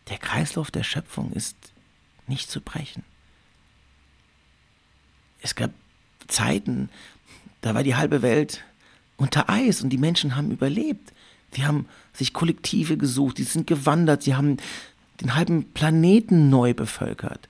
Der 0.09 0.17
Kreislauf 0.17 0.71
der 0.71 0.83
Schöpfung 0.83 1.31
ist 1.33 1.55
nicht 2.27 2.49
zu 2.49 2.59
brechen. 2.59 3.03
Es 5.41 5.55
gab 5.55 5.71
Zeiten, 6.27 6.89
da 7.61 7.73
war 7.73 7.83
die 7.83 7.95
halbe 7.95 8.21
Welt 8.21 8.63
unter 9.17 9.49
Eis 9.49 9.81
und 9.81 9.89
die 9.89 9.97
Menschen 9.97 10.35
haben 10.35 10.51
überlebt. 10.51 11.13
Sie 11.51 11.65
haben 11.65 11.87
sich 12.13 12.33
Kollektive 12.33 12.97
gesucht, 12.97 13.37
sie 13.37 13.43
sind 13.43 13.67
gewandert, 13.67 14.23
sie 14.23 14.35
haben 14.35 14.57
den 15.21 15.35
halben 15.35 15.73
Planeten 15.73 16.49
neu 16.49 16.73
bevölkert. 16.73 17.49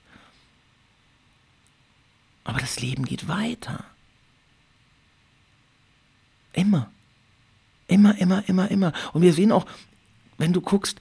Aber 2.44 2.58
das 2.58 2.80
Leben 2.80 3.04
geht 3.04 3.28
weiter. 3.28 3.84
Immer. 6.52 6.90
Immer, 7.86 8.18
immer, 8.18 8.48
immer, 8.48 8.70
immer. 8.70 8.92
Und 9.12 9.22
wir 9.22 9.32
sehen 9.32 9.52
auch, 9.52 9.66
wenn 10.38 10.52
du 10.52 10.60
guckst, 10.60 11.00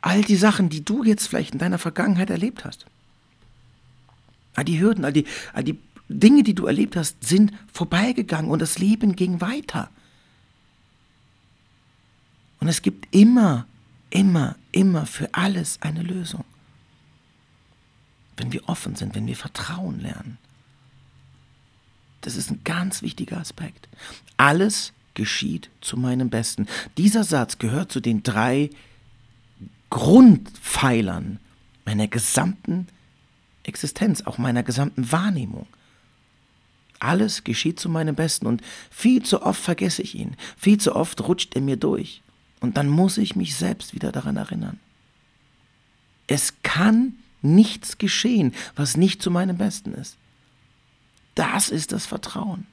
all 0.00 0.22
die 0.22 0.36
Sachen, 0.36 0.68
die 0.68 0.84
du 0.84 1.02
jetzt 1.02 1.26
vielleicht 1.28 1.52
in 1.52 1.58
deiner 1.58 1.78
Vergangenheit 1.78 2.30
erlebt 2.30 2.64
hast. 2.64 2.86
All 4.54 4.64
die 4.64 4.80
Hürden, 4.80 5.04
all 5.04 5.12
die, 5.12 5.26
all 5.52 5.64
die 5.64 5.78
Dinge, 6.08 6.42
die 6.42 6.54
du 6.54 6.66
erlebt 6.66 6.96
hast, 6.96 7.24
sind 7.24 7.52
vorbeigegangen 7.72 8.50
und 8.50 8.62
das 8.62 8.78
Leben 8.78 9.16
ging 9.16 9.40
weiter. 9.40 9.90
Und 12.60 12.68
es 12.68 12.82
gibt 12.82 13.14
immer, 13.14 13.66
immer, 14.10 14.56
immer 14.72 15.06
für 15.06 15.32
alles 15.34 15.80
eine 15.82 16.02
Lösung. 16.02 16.44
Wenn 18.36 18.52
wir 18.52 18.68
offen 18.68 18.96
sind, 18.96 19.14
wenn 19.14 19.26
wir 19.26 19.36
Vertrauen 19.36 20.00
lernen. 20.00 20.38
Das 22.20 22.36
ist 22.36 22.50
ein 22.50 22.60
ganz 22.64 23.02
wichtiger 23.02 23.38
Aspekt. 23.38 23.88
Alles 24.36 24.92
geschieht 25.14 25.70
zu 25.80 25.96
meinem 25.96 26.28
Besten. 26.28 26.66
Dieser 26.98 27.24
Satz 27.24 27.58
gehört 27.58 27.90
zu 27.90 28.00
den 28.00 28.22
drei 28.22 28.70
Grundpfeilern 29.90 31.38
meiner 31.84 32.08
gesamten 32.08 32.88
Existenz, 33.62 34.22
auch 34.22 34.38
meiner 34.38 34.62
gesamten 34.62 35.10
Wahrnehmung. 35.10 35.66
Alles 37.00 37.44
geschieht 37.44 37.78
zu 37.78 37.88
meinem 37.88 38.14
Besten 38.14 38.46
und 38.46 38.62
viel 38.90 39.22
zu 39.22 39.42
oft 39.42 39.60
vergesse 39.60 40.02
ich 40.02 40.14
ihn, 40.14 40.36
viel 40.56 40.78
zu 40.78 40.94
oft 40.96 41.26
rutscht 41.26 41.54
er 41.54 41.62
mir 41.62 41.76
durch 41.76 42.22
und 42.60 42.76
dann 42.76 42.88
muss 42.88 43.18
ich 43.18 43.36
mich 43.36 43.54
selbst 43.56 43.94
wieder 43.94 44.12
daran 44.12 44.36
erinnern. 44.36 44.80
Es 46.26 46.54
kann 46.62 47.14
nichts 47.42 47.98
geschehen, 47.98 48.54
was 48.74 48.96
nicht 48.96 49.22
zu 49.22 49.30
meinem 49.30 49.58
Besten 49.58 49.92
ist. 49.92 50.16
Das 51.34 51.68
ist 51.68 51.92
das 51.92 52.06
Vertrauen. 52.06 52.66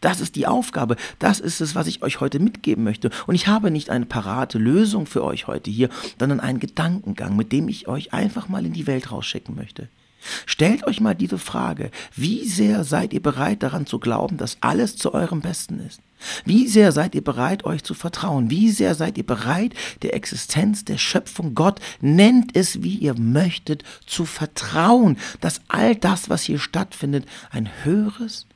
Das 0.00 0.20
ist 0.20 0.36
die 0.36 0.46
Aufgabe. 0.46 0.96
Das 1.18 1.40
ist 1.40 1.62
es, 1.62 1.74
was 1.74 1.86
ich 1.86 2.02
euch 2.02 2.20
heute 2.20 2.38
mitgeben 2.38 2.84
möchte. 2.84 3.08
Und 3.26 3.36
ich 3.36 3.46
habe 3.46 3.70
nicht 3.70 3.88
eine 3.88 4.04
parate 4.04 4.58
Lösung 4.58 5.06
für 5.06 5.24
euch 5.24 5.46
heute 5.46 5.70
hier, 5.70 5.88
sondern 6.18 6.40
einen 6.40 6.60
Gedankengang, 6.60 7.36
mit 7.36 7.52
dem 7.52 7.68
ich 7.68 7.88
euch 7.88 8.12
einfach 8.12 8.48
mal 8.48 8.66
in 8.66 8.74
die 8.74 8.86
Welt 8.86 9.10
rausschicken 9.10 9.54
möchte. 9.54 9.88
Stellt 10.46 10.86
euch 10.86 11.00
mal 11.00 11.14
diese 11.14 11.38
Frage, 11.38 11.90
wie 12.14 12.46
sehr 12.48 12.84
seid 12.84 13.12
ihr 13.12 13.22
bereit 13.22 13.62
daran 13.62 13.86
zu 13.86 13.98
glauben, 13.98 14.36
dass 14.36 14.56
alles 14.60 14.96
zu 14.96 15.14
eurem 15.14 15.40
Besten 15.40 15.80
ist? 15.80 16.00
Wie 16.44 16.66
sehr 16.68 16.92
seid 16.92 17.14
ihr 17.14 17.22
bereit, 17.22 17.64
euch 17.64 17.84
zu 17.84 17.92
vertrauen? 17.92 18.50
Wie 18.50 18.70
sehr 18.70 18.94
seid 18.94 19.18
ihr 19.18 19.26
bereit, 19.26 19.74
der 20.02 20.14
Existenz 20.14 20.84
der 20.84 20.96
Schöpfung 20.96 21.54
Gott, 21.54 21.80
nennt 22.00 22.56
es 22.56 22.82
wie 22.82 22.96
ihr 22.96 23.14
möchtet, 23.18 23.84
zu 24.06 24.24
vertrauen, 24.24 25.18
dass 25.40 25.60
all 25.68 25.94
das, 25.94 26.30
was 26.30 26.42
hier 26.42 26.58
stattfindet, 26.58 27.26
ein 27.50 27.68
höheres, 27.82 28.46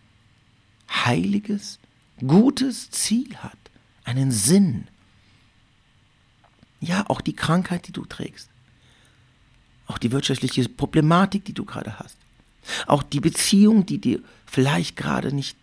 heiliges, 0.89 1.79
gutes 2.27 2.91
Ziel 2.91 3.37
hat, 3.37 3.59
einen 4.05 4.31
Sinn. 4.31 4.89
Ja, 6.81 7.05
auch 7.09 7.21
die 7.21 7.37
Krankheit, 7.37 7.87
die 7.89 7.93
du 7.93 8.07
trägst 8.07 8.49
auch 9.89 9.99
die 9.99 10.13
wirtschaftliche 10.13 10.69
Problematik, 10.69 11.45
die 11.45 11.55
du 11.55 11.65
gerade 11.65 11.99
hast, 11.99 12.17
auch 12.87 13.03
die 13.03 13.21
Beziehung, 13.21 13.87
die 13.87 13.99
dir 13.99 14.21
vielleicht 14.47 14.97
gerade 14.97 15.35
nicht 15.35 15.57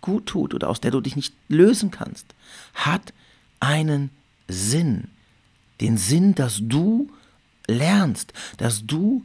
gut 0.00 0.26
tut 0.26 0.52
oder 0.52 0.68
aus 0.68 0.80
der 0.80 0.90
du 0.90 1.00
dich 1.00 1.16
nicht 1.16 1.34
lösen 1.48 1.90
kannst, 1.90 2.26
hat 2.74 3.14
einen 3.60 4.10
Sinn. 4.48 5.08
Den 5.80 5.96
Sinn, 5.96 6.34
dass 6.34 6.58
du 6.60 7.10
lernst, 7.68 8.32
dass 8.56 8.84
du 8.84 9.24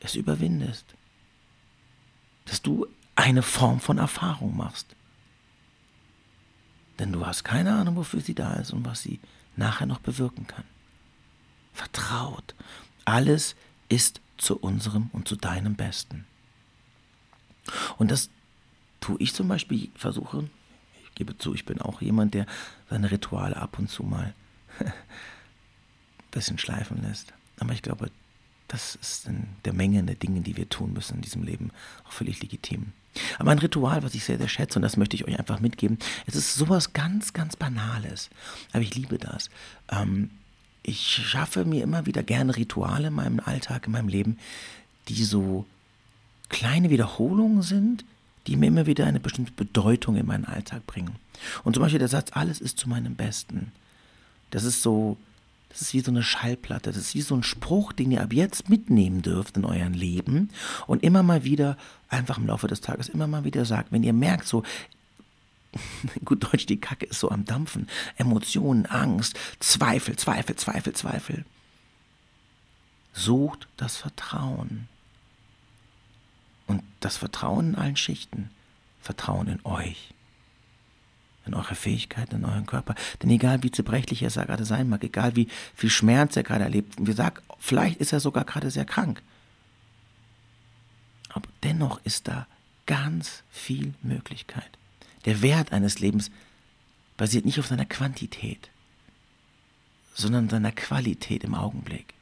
es 0.00 0.14
überwindest, 0.14 0.84
dass 2.44 2.62
du 2.62 2.86
eine 3.16 3.42
Form 3.42 3.80
von 3.80 3.98
Erfahrung 3.98 4.56
machst. 4.56 4.94
Denn 6.98 7.12
du 7.12 7.26
hast 7.26 7.44
keine 7.44 7.74
Ahnung, 7.74 7.96
wofür 7.96 8.20
sie 8.20 8.34
da 8.34 8.54
ist 8.54 8.72
und 8.72 8.84
was 8.84 9.02
sie 9.02 9.20
nachher 9.56 9.86
noch 9.86 10.00
bewirken 10.00 10.46
kann. 10.46 10.64
Vertraut. 11.78 12.56
Alles 13.04 13.54
ist 13.88 14.20
zu 14.36 14.58
unserem 14.58 15.10
und 15.12 15.28
zu 15.28 15.36
deinem 15.36 15.76
Besten. 15.76 16.26
Und 17.98 18.10
das 18.10 18.30
tue 19.00 19.16
ich 19.20 19.32
zum 19.32 19.46
Beispiel, 19.46 19.88
versuche, 19.94 20.50
ich 21.04 21.14
gebe 21.14 21.38
zu, 21.38 21.54
ich 21.54 21.64
bin 21.64 21.80
auch 21.80 22.02
jemand, 22.02 22.34
der 22.34 22.46
seine 22.90 23.12
Rituale 23.12 23.56
ab 23.56 23.78
und 23.78 23.88
zu 23.88 24.02
mal 24.02 24.34
ein 24.80 24.92
bisschen 26.32 26.58
schleifen 26.58 27.00
lässt. 27.02 27.32
Aber 27.60 27.72
ich 27.72 27.82
glaube, 27.82 28.10
das 28.66 28.96
ist 28.96 29.28
in 29.28 29.46
der 29.64 29.72
Menge 29.72 30.02
der 30.02 30.16
Dinge, 30.16 30.40
die 30.40 30.56
wir 30.56 30.68
tun 30.68 30.92
müssen 30.92 31.16
in 31.16 31.22
diesem 31.22 31.44
Leben, 31.44 31.70
auch 32.08 32.12
völlig 32.12 32.42
legitim. 32.42 32.92
Aber 33.38 33.52
ein 33.52 33.58
Ritual, 33.58 34.02
was 34.02 34.14
ich 34.14 34.24
sehr, 34.24 34.38
sehr 34.38 34.48
schätze, 34.48 34.80
und 34.80 34.82
das 34.82 34.96
möchte 34.96 35.14
ich 35.14 35.28
euch 35.28 35.38
einfach 35.38 35.60
mitgeben, 35.60 35.98
es 36.26 36.34
ist 36.34 36.56
sowas 36.56 36.92
ganz, 36.92 37.32
ganz 37.32 37.54
Banales. 37.54 38.30
Aber 38.72 38.82
ich 38.82 38.96
liebe 38.96 39.18
das. 39.18 39.48
Ähm, 39.90 40.30
ich 40.88 41.00
schaffe 41.00 41.64
mir 41.64 41.82
immer 41.82 42.06
wieder 42.06 42.22
gerne 42.22 42.56
Rituale 42.56 43.08
in 43.08 43.14
meinem 43.14 43.40
Alltag, 43.40 43.86
in 43.86 43.92
meinem 43.92 44.08
Leben, 44.08 44.38
die 45.08 45.24
so 45.24 45.66
kleine 46.48 46.90
Wiederholungen 46.90 47.62
sind, 47.62 48.04
die 48.46 48.56
mir 48.56 48.66
immer 48.66 48.86
wieder 48.86 49.06
eine 49.06 49.20
bestimmte 49.20 49.52
Bedeutung 49.52 50.16
in 50.16 50.26
meinen 50.26 50.46
Alltag 50.46 50.86
bringen. 50.86 51.16
Und 51.64 51.74
zum 51.74 51.82
Beispiel 51.82 51.98
der 51.98 52.08
Satz, 52.08 52.30
alles 52.32 52.60
ist 52.60 52.78
zu 52.78 52.88
meinem 52.88 53.14
Besten. 53.14 53.72
Das 54.50 54.64
ist 54.64 54.82
so, 54.82 55.18
das 55.68 55.82
ist 55.82 55.92
wie 55.92 56.00
so 56.00 56.10
eine 56.10 56.22
Schallplatte, 56.22 56.90
das 56.90 56.96
ist 56.96 57.14
wie 57.14 57.20
so 57.20 57.34
ein 57.34 57.42
Spruch, 57.42 57.92
den 57.92 58.10
ihr 58.10 58.22
ab 58.22 58.32
jetzt 58.32 58.70
mitnehmen 58.70 59.20
dürft 59.20 59.58
in 59.58 59.66
euren 59.66 59.92
Leben 59.92 60.48
und 60.86 61.02
immer 61.02 61.22
mal 61.22 61.44
wieder, 61.44 61.76
einfach 62.08 62.38
im 62.38 62.46
Laufe 62.46 62.66
des 62.66 62.80
Tages, 62.80 63.10
immer 63.10 63.26
mal 63.26 63.44
wieder 63.44 63.66
sagt, 63.66 63.92
wenn 63.92 64.02
ihr 64.02 64.14
merkt, 64.14 64.48
so, 64.48 64.62
gut 66.24 66.44
Deutsch, 66.44 66.66
die 66.66 66.80
Kacke 66.80 67.06
ist 67.06 67.20
so 67.20 67.30
am 67.30 67.44
Dampfen. 67.44 67.88
Emotionen, 68.16 68.86
Angst, 68.86 69.38
Zweifel, 69.60 70.16
Zweifel, 70.16 70.56
Zweifel, 70.56 70.92
Zweifel. 70.92 71.44
Sucht 73.12 73.68
das 73.76 73.96
Vertrauen. 73.96 74.88
Und 76.66 76.82
das 77.00 77.16
Vertrauen 77.16 77.70
in 77.70 77.74
allen 77.74 77.96
Schichten. 77.96 78.50
Vertrauen 79.00 79.48
in 79.48 79.64
euch. 79.64 80.14
In 81.46 81.54
eure 81.54 81.74
Fähigkeiten, 81.74 82.36
in 82.36 82.44
euren 82.44 82.66
Körper. 82.66 82.94
Denn 83.22 83.30
egal 83.30 83.62
wie 83.62 83.70
zerbrechlich 83.70 84.22
er 84.22 84.30
gerade 84.30 84.66
sein 84.66 84.88
mag, 84.88 85.02
egal 85.02 85.34
wie 85.34 85.48
viel 85.74 85.90
Schmerz 85.90 86.36
er 86.36 86.42
gerade 86.42 86.64
erlebt, 86.64 86.94
wir 86.98 87.14
sagen, 87.14 87.40
vielleicht 87.58 88.00
ist 88.00 88.12
er 88.12 88.20
sogar 88.20 88.44
gerade 88.44 88.70
sehr 88.70 88.84
krank. 88.84 89.22
Aber 91.30 91.48
dennoch 91.62 92.00
ist 92.04 92.28
da 92.28 92.46
ganz 92.86 93.42
viel 93.50 93.94
Möglichkeit. 94.02 94.77
Der 95.28 95.42
Wert 95.42 95.72
eines 95.72 95.98
Lebens 95.98 96.30
basiert 97.18 97.44
nicht 97.44 97.58
auf 97.58 97.66
seiner 97.66 97.84
Quantität, 97.84 98.70
sondern 100.14 100.48
seiner 100.48 100.72
Qualität 100.72 101.44
im 101.44 101.54
Augenblick. 101.54 102.14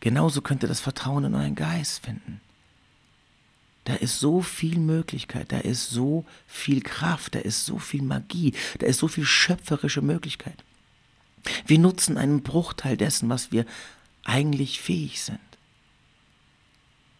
Genauso 0.00 0.40
könnt 0.40 0.62
ihr 0.62 0.68
das 0.70 0.80
Vertrauen 0.80 1.24
in 1.24 1.34
euren 1.34 1.54
Geist 1.54 2.06
finden. 2.06 2.40
Da 3.84 3.96
ist 3.96 4.18
so 4.18 4.40
viel 4.40 4.78
Möglichkeit, 4.78 5.52
da 5.52 5.58
ist 5.58 5.90
so 5.90 6.24
viel 6.46 6.80
Kraft, 6.80 7.34
da 7.34 7.40
ist 7.40 7.66
so 7.66 7.78
viel 7.78 8.00
Magie, 8.00 8.54
da 8.78 8.86
ist 8.86 9.00
so 9.00 9.08
viel 9.08 9.26
schöpferische 9.26 10.00
Möglichkeit. 10.00 10.64
Wir 11.66 11.78
nutzen 11.78 12.16
einen 12.16 12.42
Bruchteil 12.42 12.96
dessen, 12.96 13.28
was 13.28 13.52
wir 13.52 13.66
eigentlich 14.24 14.80
fähig 14.80 15.22
sind. 15.22 15.38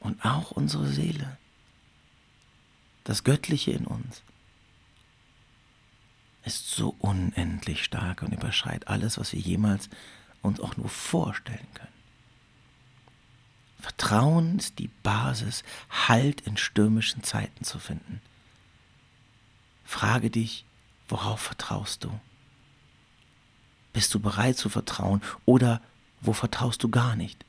Und 0.01 0.25
auch 0.25 0.53
unsere 0.53 0.89
Seele 0.89 1.37
das 3.05 3.25
Göttliche 3.25 3.73
in 3.73 3.87
uns, 3.87 4.23
ist 6.45 6.71
so 6.71 6.97
unendlich 6.99 7.85
stark 7.85 8.23
und 8.23 8.33
überschreit 8.33 8.89
alles, 8.89 9.19
was 9.19 9.33
wir 9.33 9.41
jemals 9.41 9.89
uns 10.43 10.61
auch 10.61 10.77
nur 10.77 10.89
vorstellen 10.89 11.69
können. 11.75 11.89
Vertrauen 13.81 14.59
ist 14.59 14.79
die 14.79 14.91
Basis, 15.03 15.65
Halt 15.91 16.43
in 16.43 16.57
stürmischen 16.57 17.23
Zeiten 17.23 17.65
zu 17.65 17.79
finden. 17.79 18.21
Frage 19.85 20.31
dich, 20.31 20.65
worauf 21.09 21.41
vertraust 21.41 22.05
du? 22.05 22.21
Bist 23.93 24.15
du 24.15 24.21
bereit 24.21 24.57
zu 24.57 24.69
vertrauen 24.69 25.21
oder 25.45 25.83
wo 26.21 26.33
vertraust 26.33 26.83
du 26.83 26.89
gar 26.89 27.17
nicht? 27.17 27.45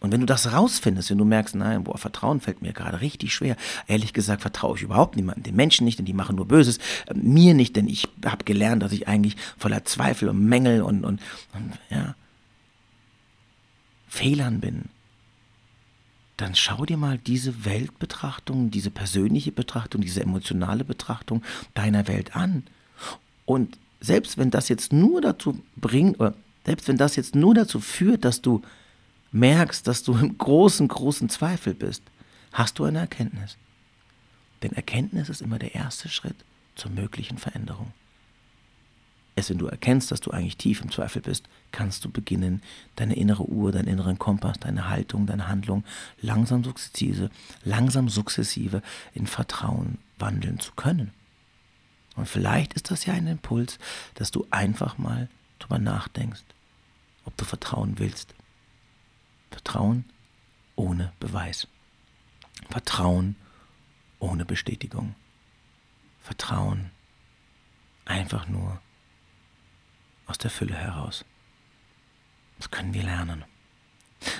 Und 0.00 0.12
wenn 0.12 0.20
du 0.20 0.26
das 0.26 0.52
rausfindest, 0.52 1.10
wenn 1.10 1.18
du 1.18 1.24
merkst, 1.24 1.56
nein, 1.56 1.84
boah, 1.84 1.98
Vertrauen 1.98 2.40
fällt 2.40 2.62
mir 2.62 2.72
gerade 2.72 3.00
richtig 3.00 3.34
schwer. 3.34 3.56
Ehrlich 3.88 4.12
gesagt 4.12 4.42
vertraue 4.42 4.76
ich 4.76 4.82
überhaupt 4.82 5.16
niemandem, 5.16 5.42
den 5.42 5.56
Menschen 5.56 5.84
nicht, 5.84 5.98
denn 5.98 6.06
die 6.06 6.12
machen 6.12 6.36
nur 6.36 6.46
Böses. 6.46 6.78
Äh, 7.06 7.14
mir 7.14 7.54
nicht, 7.54 7.74
denn 7.74 7.88
ich 7.88 8.06
habe 8.24 8.44
gelernt, 8.44 8.82
dass 8.82 8.92
ich 8.92 9.08
eigentlich 9.08 9.36
voller 9.56 9.84
Zweifel 9.84 10.28
und 10.28 10.44
Mängel 10.44 10.82
und, 10.82 11.04
und, 11.04 11.20
und 11.52 11.72
ja, 11.90 12.14
Fehlern 14.08 14.60
bin. 14.60 14.84
Dann 16.36 16.54
schau 16.54 16.86
dir 16.86 16.96
mal 16.96 17.18
diese 17.18 17.64
Weltbetrachtung, 17.64 18.70
diese 18.70 18.90
persönliche 18.90 19.50
Betrachtung, 19.50 20.00
diese 20.00 20.22
emotionale 20.22 20.84
Betrachtung 20.84 21.42
deiner 21.74 22.06
Welt 22.06 22.36
an. 22.36 22.62
Und 23.44 23.76
selbst 24.00 24.38
wenn 24.38 24.52
das 24.52 24.68
jetzt 24.68 24.92
nur 24.92 25.20
dazu 25.20 25.60
bringt, 25.74 26.20
oder 26.20 26.34
selbst 26.64 26.86
wenn 26.86 26.96
das 26.96 27.16
jetzt 27.16 27.34
nur 27.34 27.54
dazu 27.54 27.80
führt, 27.80 28.24
dass 28.24 28.40
du 28.40 28.62
merkst, 29.32 29.86
dass 29.86 30.02
du 30.02 30.16
im 30.16 30.38
großen, 30.38 30.88
großen 30.88 31.28
Zweifel 31.28 31.74
bist, 31.74 32.02
hast 32.52 32.78
du 32.78 32.84
eine 32.84 33.00
Erkenntnis. 33.00 33.56
Denn 34.62 34.72
Erkenntnis 34.72 35.28
ist 35.28 35.42
immer 35.42 35.58
der 35.58 35.74
erste 35.74 36.08
Schritt 36.08 36.36
zur 36.74 36.90
möglichen 36.90 37.38
Veränderung. 37.38 37.92
Erst 39.36 39.50
wenn 39.50 39.58
du 39.58 39.68
erkennst, 39.68 40.10
dass 40.10 40.20
du 40.20 40.32
eigentlich 40.32 40.56
tief 40.56 40.80
im 40.80 40.90
Zweifel 40.90 41.22
bist, 41.22 41.48
kannst 41.70 42.04
du 42.04 42.10
beginnen, 42.10 42.60
deine 42.96 43.14
innere 43.14 43.48
Uhr, 43.48 43.70
deinen 43.70 43.86
inneren 43.86 44.18
Kompass, 44.18 44.58
deine 44.58 44.88
Haltung, 44.88 45.26
deine 45.26 45.46
Handlung 45.46 45.84
langsam 46.20 46.64
sukzessive, 46.64 47.30
langsam 47.62 48.08
sukzessive 48.08 48.82
in 49.14 49.28
Vertrauen 49.28 49.98
wandeln 50.18 50.58
zu 50.58 50.72
können. 50.72 51.12
Und 52.16 52.26
vielleicht 52.26 52.74
ist 52.74 52.90
das 52.90 53.06
ja 53.06 53.14
ein 53.14 53.28
Impuls, 53.28 53.78
dass 54.16 54.32
du 54.32 54.44
einfach 54.50 54.98
mal 54.98 55.28
drüber 55.60 55.78
nachdenkst, 55.78 56.42
ob 57.24 57.36
du 57.36 57.44
vertrauen 57.44 58.00
willst. 58.00 58.34
Vertrauen 59.50 60.04
ohne 60.76 61.12
Beweis. 61.20 61.66
Vertrauen 62.70 63.36
ohne 64.18 64.44
Bestätigung. 64.44 65.14
Vertrauen 66.20 66.90
einfach 68.04 68.48
nur 68.48 68.80
aus 70.26 70.38
der 70.38 70.50
Fülle 70.50 70.74
heraus. 70.74 71.24
Das 72.58 72.70
können 72.70 72.94
wir 72.94 73.02
lernen. 73.02 73.44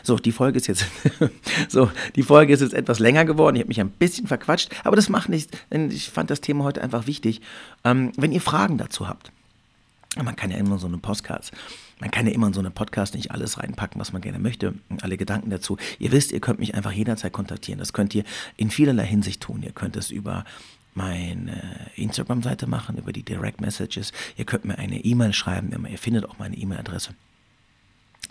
So, 0.03 0.17
die 0.17 0.33
Folge 0.33 0.59
ist 0.59 0.67
jetzt 0.67 0.85
so, 1.69 1.91
die 2.17 2.23
Folge 2.23 2.53
ist 2.53 2.61
jetzt 2.61 2.75
etwas 2.75 2.99
länger 2.99 3.25
geworden. 3.25 3.57
Ich 3.57 3.61
habe 3.61 3.69
mich 3.69 3.81
ein 3.81 3.91
bisschen 3.91 4.27
verquatscht, 4.27 4.71
aber 4.85 4.97
das 4.97 5.09
macht 5.09 5.29
nichts, 5.29 5.57
ich 5.71 6.11
fand 6.11 6.31
das 6.31 6.41
Thema 6.41 6.65
heute 6.65 6.83
einfach 6.83 7.07
wichtig. 7.07 7.41
Ähm, 7.85 8.13
wenn 8.17 8.33
ihr 8.33 8.41
Fragen 8.41 8.77
dazu 8.77 9.09
habt, 9.09 9.31
man 10.17 10.35
kann 10.35 10.51
ja 10.51 10.57
immer 10.57 10.79
so 10.79 10.89
eine 10.89 10.99
Podcast, 10.99 11.53
man 12.01 12.11
kann 12.11 12.27
ja 12.27 12.33
immer 12.33 12.47
in 12.47 12.53
so 12.53 12.61
einen 12.61 12.73
Podcast 12.73 13.15
nicht 13.15 13.31
alles 13.31 13.59
reinpacken, 13.59 14.01
was 14.01 14.13
man 14.13 14.23
gerne 14.23 14.39
möchte, 14.39 14.75
alle 15.01 15.17
Gedanken 15.17 15.51
dazu. 15.51 15.77
Ihr 15.99 16.13
wisst, 16.13 16.33
ihr 16.33 16.41
könnt 16.41 16.61
mich 16.61 16.75
einfach 16.75 16.93
jederzeit 16.93 17.33
kontaktieren. 17.33 17.79
Das 17.79 17.93
könnt 17.93 18.15
ihr 18.15 18.25
in 18.57 18.71
vielerlei 18.71 19.07
Hinsicht 19.07 19.41
tun. 19.41 19.63
Ihr 19.63 19.73
könnt 19.73 19.97
es 19.97 20.11
über 20.11 20.45
meine 20.95 21.91
Instagram-Seite 21.97 22.67
machen, 22.67 22.99
über 22.99 23.13
die 23.13 23.23
Direct 23.23 23.61
Messages. 23.61 24.13
Ihr 24.37 24.45
könnt 24.45 24.65
mir 24.65 24.79
eine 24.79 25.05
E-Mail 25.05 25.33
schreiben. 25.33 25.87
Ihr 25.87 25.99
findet 25.99 26.29
auch 26.29 26.39
meine 26.39 26.57
E-Mail-Adresse 26.57 27.15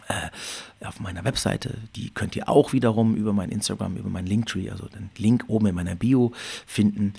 äh, 0.07 0.85
auf 0.85 0.99
meiner 0.99 1.23
Webseite. 1.23 1.77
Die 1.95 2.09
könnt 2.09 2.35
ihr 2.35 2.49
auch 2.49 2.73
wiederum 2.73 3.15
über 3.15 3.33
mein 3.33 3.49
Instagram, 3.49 3.97
über 3.97 4.09
meinen 4.09 4.27
Linktree, 4.27 4.69
also 4.69 4.87
den 4.87 5.09
Link 5.17 5.45
oben 5.47 5.67
in 5.67 5.75
meiner 5.75 5.95
Bio 5.95 6.33
finden. 6.65 7.13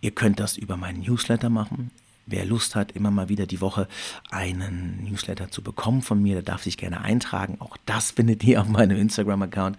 Ihr 0.00 0.10
könnt 0.10 0.40
das 0.40 0.56
über 0.56 0.76
meinen 0.76 1.00
Newsletter 1.00 1.50
machen. 1.50 1.90
Wer 2.26 2.44
Lust 2.44 2.74
hat, 2.76 2.92
immer 2.92 3.10
mal 3.10 3.28
wieder 3.28 3.46
die 3.46 3.60
Woche 3.60 3.88
einen 4.30 5.02
Newsletter 5.04 5.50
zu 5.50 5.62
bekommen 5.62 6.02
von 6.02 6.22
mir, 6.22 6.34
der 6.34 6.42
darf 6.42 6.62
sich 6.62 6.76
gerne 6.76 7.00
eintragen. 7.00 7.56
Auch 7.60 7.76
das 7.86 8.12
findet 8.12 8.44
ihr 8.44 8.60
auf 8.60 8.68
meinem 8.68 8.96
Instagram-Account. 8.96 9.76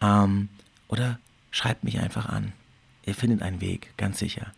Ähm, 0.00 0.48
oder 0.88 1.18
schreibt 1.50 1.84
mich 1.84 2.00
einfach 2.00 2.26
an. 2.26 2.52
Ihr 3.06 3.14
findet 3.14 3.42
einen 3.42 3.60
Weg, 3.60 3.92
ganz 3.96 4.18
sicher. 4.18 4.52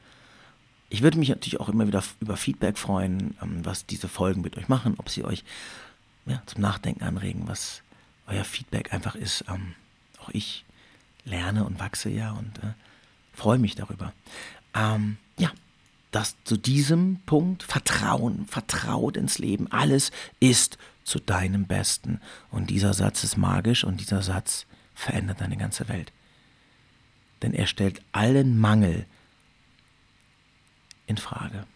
Ich 0.89 1.03
würde 1.03 1.19
mich 1.19 1.29
natürlich 1.29 1.61
auch 1.61 1.69
immer 1.69 1.87
wieder 1.87 2.03
über 2.21 2.37
Feedback 2.37 2.77
freuen, 2.77 3.37
ähm, 3.43 3.65
was 3.65 3.87
diese 3.87 4.09
Folgen 4.09 4.43
mit 4.43 4.57
euch 4.57 4.69
machen, 4.69 4.95
ob 4.99 5.09
sie 5.09 5.25
euch 5.25 5.45
ja, 6.27 6.43
zum 6.47 6.61
Nachdenken 6.61 7.05
anregen, 7.05 7.47
was 7.47 7.83
euer 8.27 8.45
Feedback 8.45 8.93
einfach 8.93 9.15
ist. 9.15 9.45
Ähm, 9.49 9.75
auch 10.19 10.31
ich 10.31 10.65
lerne 11.25 11.65
und 11.65 11.81
wachse 11.81 12.11
ja 12.11 12.33
und 12.33 12.59
äh, 12.59 12.73
freue 13.33 13.59
mich 13.59 13.75
darüber. 13.75 14.13
Ähm, 14.75 15.17
ja, 15.39 15.51
das 16.13 16.37
zu 16.45 16.57
diesem 16.57 17.21
Punkt 17.27 17.65
Vertrauen, 17.65 18.47
vertraut 18.47 19.17
ins 19.17 19.39
Leben. 19.39 19.71
Alles 19.73 20.13
ist 20.39 20.79
zu 21.03 21.19
deinem 21.19 21.67
Besten. 21.67 22.21
Und 22.51 22.71
dieser 22.71 22.95
Satz 22.95 23.25
ist 23.25 23.37
magisch 23.37 23.83
und 23.83 24.01
dieser 24.01 24.23
Satz 24.23 24.67
verändert 24.95 25.41
deine 25.41 25.57
ganze 25.57 25.89
Welt. 25.89 26.13
Denn 27.41 27.55
er 27.55 27.67
stellt 27.67 28.03
allen 28.13 28.59
Mangel 28.59 29.07
in 31.07 31.17
Frage. 31.17 31.67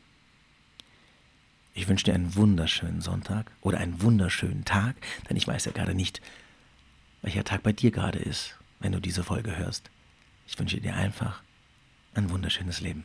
Ich 1.75 1.89
wünsche 1.89 2.05
dir 2.05 2.15
einen 2.15 2.37
wunderschönen 2.37 3.01
Sonntag 3.01 3.51
oder 3.63 3.79
einen 3.79 4.01
wunderschönen 4.01 4.65
Tag, 4.65 4.97
denn 5.29 5.37
ich 5.37 5.47
weiß 5.47 5.65
ja 5.65 5.73
gerade 5.73 5.95
nicht, 5.95 6.21
welcher 7.23 7.45
Tag 7.45 7.63
bei 7.63 7.73
dir 7.73 7.91
gerade 7.91 8.19
ist, 8.19 8.57
wenn 8.81 8.93
du 8.93 9.01
diese 9.01 9.25
Folge 9.25 9.57
hörst. 9.57 9.91
Ich 10.47 10.59
wünsche 10.59 10.81
dir 10.81 10.95
einfach 10.95 11.43
ein 12.15 12.31
wunderschönes 12.31 12.81
Leben. 12.81 13.05